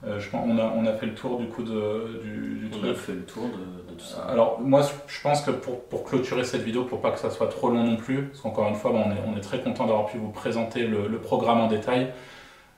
Euh, 0.05 0.19
je 0.19 0.29
pense, 0.29 0.45
on, 0.47 0.57
a, 0.59 0.73
on 0.75 0.85
a 0.85 0.93
fait 0.93 1.07
le 1.07 1.15
tour 1.15 1.39
du 1.39 1.47
coup 1.47 1.63
de, 1.63 2.21
du, 2.23 2.59
du 2.59 2.69
On 2.71 2.77
truc. 2.77 2.91
a 2.91 2.93
fait 2.93 3.13
le 3.13 3.25
tour 3.25 3.45
de, 3.45 3.91
de 3.91 3.97
tout 3.97 4.05
ça. 4.05 4.25
Alors 4.29 4.59
moi 4.61 4.83
je 5.07 5.21
pense 5.21 5.41
que 5.41 5.49
pour, 5.49 5.85
pour 5.85 6.03
clôturer 6.03 6.43
cette 6.43 6.61
vidéo, 6.61 6.83
pour 6.83 7.01
pas 7.01 7.09
que 7.09 7.17
ça 7.19 7.31
soit 7.31 7.47
trop 7.47 7.69
long 7.69 7.83
non 7.83 7.95
plus, 7.95 8.25
parce 8.25 8.41
qu'encore 8.41 8.67
une 8.67 8.75
fois 8.75 8.91
bah, 8.91 9.03
on, 9.03 9.11
est, 9.11 9.19
on 9.27 9.35
est 9.35 9.41
très 9.41 9.59
content 9.59 9.87
d'avoir 9.87 10.05
pu 10.05 10.19
vous 10.19 10.29
présenter 10.29 10.85
le, 10.85 11.07
le 11.07 11.17
programme 11.17 11.59
en 11.61 11.67
détail, 11.67 12.11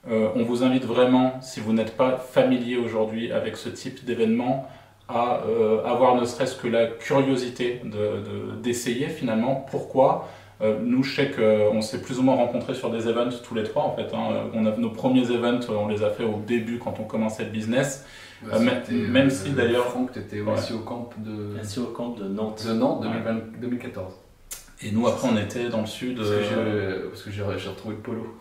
euh, 0.08 0.28
on 0.34 0.44
vous 0.44 0.62
invite 0.62 0.84
vraiment, 0.84 1.40
si 1.42 1.60
vous 1.60 1.72
n'êtes 1.72 1.96
pas 1.96 2.16
familier 2.16 2.76
aujourd'hui 2.76 3.32
avec 3.32 3.56
ce 3.56 3.68
type 3.68 4.04
d'événement, 4.04 4.68
à 5.08 5.40
euh, 5.46 5.82
avoir 5.84 6.14
ne 6.14 6.24
serait-ce 6.24 6.54
que 6.56 6.68
la 6.68 6.86
curiosité 6.86 7.80
d'essayer 7.84 7.90
de, 7.90 8.56
d'essayer 8.62 9.08
finalement. 9.08 9.66
Pourquoi 9.70 10.28
Euh, 10.62 10.78
Nous 10.82 11.02
je 11.02 11.16
sais 11.16 11.30
qu'on 11.30 11.80
s'est 11.80 12.02
plus 12.02 12.18
ou 12.18 12.22
moins 12.22 12.36
rencontrés 12.36 12.74
sur 12.74 12.90
des 12.90 13.08
events 13.08 13.30
tous 13.42 13.54
les 13.54 13.62
trois 13.64 13.82
en 13.84 13.96
fait. 13.96 14.08
hein. 14.14 14.50
On 14.52 14.66
a, 14.66 14.76
nos 14.76 14.90
premiers 14.90 15.30
events, 15.30 15.60
on 15.70 15.88
les 15.88 16.02
a 16.02 16.10
fait 16.10 16.22
au 16.24 16.38
début 16.46 16.78
quand 16.78 16.94
on 17.00 17.04
commençait 17.04 17.44
le 17.44 17.50
business. 17.50 18.04
bah, 18.42 18.56
Euh, 18.56 19.08
même- 19.08 19.30
si, 19.30 19.50
d'ailleurs- 19.52 19.86
Franck, 19.86 20.12
tu 20.12 20.18
étais 20.18 20.40
Ouais. 20.42 20.52
aussi 20.52 20.72
au 20.74 20.80
camp 20.80 21.08
de, 21.16 21.58
Assis 21.60 21.80
au 21.80 21.86
camp 21.86 22.10
de 22.10 22.24
Nantes. 22.24 22.62
de 22.66 22.72
Nantes 22.74 23.00
Ouais. 23.02 23.08
2020 23.08 23.58
2014. 23.60 24.12
Et 24.82 24.92
nous 24.92 25.06
après 25.08 25.28
on 25.32 25.36
était 25.38 25.68
dans 25.70 25.80
le 25.80 25.86
sud. 25.86 26.18
Parce 26.18 27.22
que 27.24 27.30
j'ai 27.30 27.42
retrouvé 27.68 27.94
le 27.96 28.00
polo, 28.02 28.36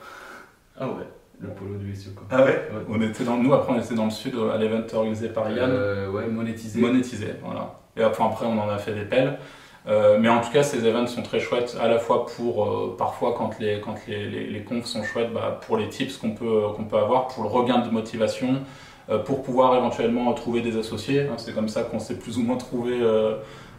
Ah 0.80 0.88
ouais. 0.88 1.08
Le 1.40 1.50
polo 1.50 1.76
du 1.78 1.96
SEO 1.96 2.12
camp. 2.16 2.24
Ah 2.32 2.44
ouais, 2.44 2.50
Ouais. 2.74 2.84
On 2.90 3.02
était 3.02 3.24
dans, 3.24 3.38
nous 3.38 3.54
après 3.54 3.74
on 3.74 3.80
était 3.80 3.96
dans 3.96 4.06
le 4.06 4.12
sud 4.12 4.36
à 4.54 4.58
l'event 4.58 4.82
organisé 4.94 5.30
par 5.30 5.50
Yann, 5.50 5.70
Euh, 5.72 6.10
ouais, 6.10 6.28
monétisé. 6.28 6.80
monétisé, 6.82 7.28
voilà. 7.44 7.80
Et 7.98 8.04
après, 8.04 8.24
après 8.24 8.46
on 8.46 8.60
en 8.60 8.70
a 8.70 8.78
fait 8.78 8.94
des 8.94 9.06
pelles. 9.06 9.38
Euh, 9.88 10.18
mais 10.20 10.28
en 10.30 10.42
tout 10.42 10.52
cas 10.52 10.62
ces 10.64 10.86
events 10.86 11.08
sont 11.08 11.24
très 11.24 11.40
chouettes 11.40 11.78
à 11.82 11.88
la 11.88 11.98
fois 12.00 12.26
pour 12.26 12.66
euh, 12.66 12.96
parfois 12.98 13.34
quand 13.38 13.58
les, 13.60 13.80
quand 13.80 13.96
les, 14.08 14.28
les, 14.30 14.48
les 14.48 14.64
confs 14.64 14.86
sont 14.86 15.04
chouettes 15.04 15.34
bah, 15.34 15.60
pour 15.66 15.78
les 15.78 15.88
tips 15.88 16.18
qu'on 16.18 16.32
peut, 16.32 16.64
qu'on 16.76 16.84
peut 16.84 16.98
avoir, 16.98 17.28
pour 17.28 17.44
le 17.44 17.50
regain 17.50 17.80
de 17.80 17.90
motivation, 17.90 18.62
pour 19.26 19.42
pouvoir 19.42 19.76
éventuellement 19.76 20.32
trouver 20.34 20.62
des 20.62 20.78
associés. 20.78 21.22
hein. 21.22 21.34
c'est 21.38 21.56
comme 21.56 21.70
ça 21.70 21.82
qu'on 21.84 21.98
s'est 22.00 22.20
plus 22.20 22.38
ou 22.38 22.44
moins 22.44 22.58
trouvé 22.58 23.00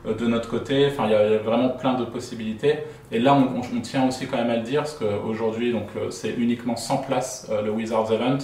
de 0.05 0.27
notre 0.27 0.49
côté. 0.49 0.87
Enfin, 0.87 1.07
il 1.07 1.13
y, 1.13 1.15
a 1.15 1.39
vraiment 1.39 1.71
plein 1.71 1.95
de 1.95 2.05
possibilités. 2.05 2.79
Et 3.13 3.19
là, 3.19 3.35
on, 3.35 3.81
tient 3.81 4.07
aussi 4.07 4.27
quand 4.27 4.37
même 4.37 4.51
à 4.51 4.57
le 4.57 4.63
dire, 4.63 4.83
parce 4.83 4.95
qu'aujourd'hui, 4.95 5.75
euh, 5.75 6.11
c'est 6.11 6.31
uniquement 6.31 6.77
100 6.77 6.99
places 6.99 7.49
euh, 7.51 7.63
le 7.63 7.71
Wizards 7.71 8.13
Event. 8.13 8.39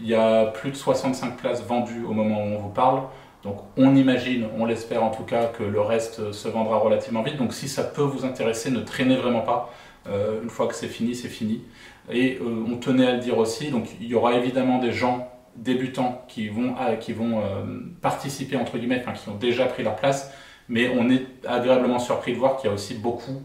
Il 0.00 0.08
y 0.08 0.14
a 0.14 0.46
plus 0.46 0.70
de 0.70 0.76
65 0.76 1.36
places 1.36 1.64
vendues 1.64 2.04
au 2.04 2.12
moment 2.12 2.42
où 2.42 2.48
on 2.56 2.58
vous 2.58 2.68
parle. 2.68 3.02
Donc 3.44 3.58
on 3.76 3.94
imagine, 3.94 4.46
on 4.58 4.64
l'espère 4.64 5.04
en 5.04 5.10
tout 5.10 5.22
cas, 5.22 5.46
que 5.46 5.62
le 5.62 5.80
reste 5.80 6.20
euh, 6.20 6.32
se 6.32 6.48
vendra 6.48 6.78
relativement 6.78 7.22
vite. 7.22 7.36
Donc 7.36 7.52
si 7.52 7.68
ça 7.68 7.84
peut 7.84 8.02
vous 8.02 8.24
intéresser, 8.24 8.70
ne 8.70 8.80
traînez 8.80 9.16
vraiment 9.16 9.42
pas. 9.42 9.70
Euh, 10.06 10.42
une 10.42 10.50
fois 10.50 10.66
que 10.66 10.74
c'est 10.74 10.88
fini, 10.88 11.14
c'est 11.14 11.28
fini. 11.28 11.62
Et 12.10 12.38
euh, 12.40 12.64
on 12.70 12.76
tenait 12.76 13.06
à 13.06 13.12
le 13.12 13.20
dire 13.20 13.38
aussi, 13.38 13.70
donc 13.70 13.88
il 14.00 14.06
y 14.06 14.14
aura 14.14 14.34
évidemment 14.34 14.78
des 14.78 14.92
gens 14.92 15.30
débutants 15.56 16.24
qui 16.28 16.48
vont, 16.48 16.74
qui 17.00 17.12
vont 17.12 17.38
euh, 17.38 17.64
participer, 18.02 18.56
entre 18.56 18.76
guillemets, 18.76 19.00
enfin, 19.00 19.12
qui 19.12 19.28
ont 19.28 19.36
déjà 19.36 19.66
pris 19.66 19.82
leur 19.82 19.96
place, 19.96 20.32
mais 20.68 20.90
on 20.96 21.10
est 21.10 21.26
agréablement 21.46 21.98
surpris 21.98 22.32
de 22.32 22.38
voir 22.38 22.56
qu'il 22.56 22.68
y 22.68 22.72
a 22.72 22.74
aussi 22.74 22.94
beaucoup 22.94 23.42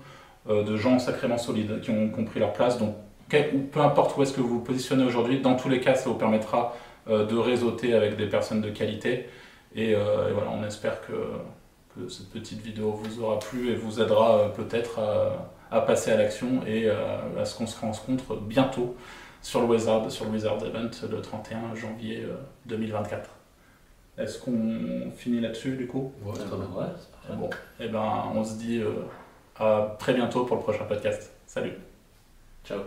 euh, 0.49 0.63
de 0.63 0.77
gens 0.77 0.99
sacrément 0.99 1.37
solides 1.37 1.81
qui 1.81 1.89
ont, 1.89 2.09
qui 2.09 2.19
ont 2.19 2.25
pris 2.25 2.39
leur 2.39 2.53
place. 2.53 2.77
Donc 2.77 2.95
peu 3.71 3.81
importe 3.81 4.17
où 4.17 4.23
est-ce 4.23 4.33
que 4.33 4.41
vous 4.41 4.49
vous 4.49 4.63
positionnez 4.63 5.03
aujourd'hui, 5.03 5.39
dans 5.39 5.55
tous 5.55 5.69
les 5.69 5.79
cas, 5.79 5.95
ça 5.95 6.09
vous 6.09 6.15
permettra 6.15 6.75
euh, 7.07 7.25
de 7.25 7.37
réseauter 7.37 7.93
avec 7.93 8.15
des 8.17 8.25
personnes 8.27 8.61
de 8.61 8.69
qualité. 8.69 9.29
Et, 9.75 9.93
euh, 9.93 10.31
voilà, 10.33 10.49
on 10.51 10.65
espère 10.65 11.01
que, 11.01 11.13
cette 12.07 12.29
petite 12.29 12.61
vidéo 12.61 12.91
vous 12.91 13.21
aura 13.21 13.39
plu 13.39 13.71
et 13.71 13.75
vous 13.75 13.99
aidera 13.99 14.53
peut-être 14.55 14.99
à, 15.69 15.81
passer 15.81 16.11
à 16.11 16.15
l'action 16.15 16.61
et 16.65 16.89
à 16.89 17.43
ce 17.43 17.57
qu'on 17.57 17.67
se 17.67 17.77
rencontre 17.77 18.37
bientôt 18.37 18.95
sur 19.41 19.61
le 19.61 19.67
Wizard, 19.67 20.11
sur 20.11 20.25
le 20.25 20.31
Wizard 20.31 20.57
Event 20.65 20.91
le 21.09 21.21
31 21.21 21.75
janvier 21.75 22.23
euh, 22.23 22.35
2024. 22.65 23.29
Est-ce 24.19 24.37
qu'on 24.39 25.11
finit 25.15 25.39
là-dessus 25.39 25.77
du 25.77 25.87
coup 25.87 26.11
Ouais, 26.23 26.33
très 26.33 26.45
bien. 26.45 26.57
Ouais, 26.57 26.85
c'est 26.99 27.11
parfait. 27.11 27.33
Bon, 27.37 27.49
et 27.79 27.87
ben 27.87 28.25
on 28.35 28.43
se 28.43 28.55
dit 28.55 28.79
euh, 28.79 29.05
à 29.55 29.95
très 29.97 30.13
bientôt 30.13 30.45
pour 30.45 30.57
le 30.57 30.61
prochain 30.61 30.83
podcast. 30.83 31.31
Salut. 31.47 31.73
Ciao. 32.65 32.79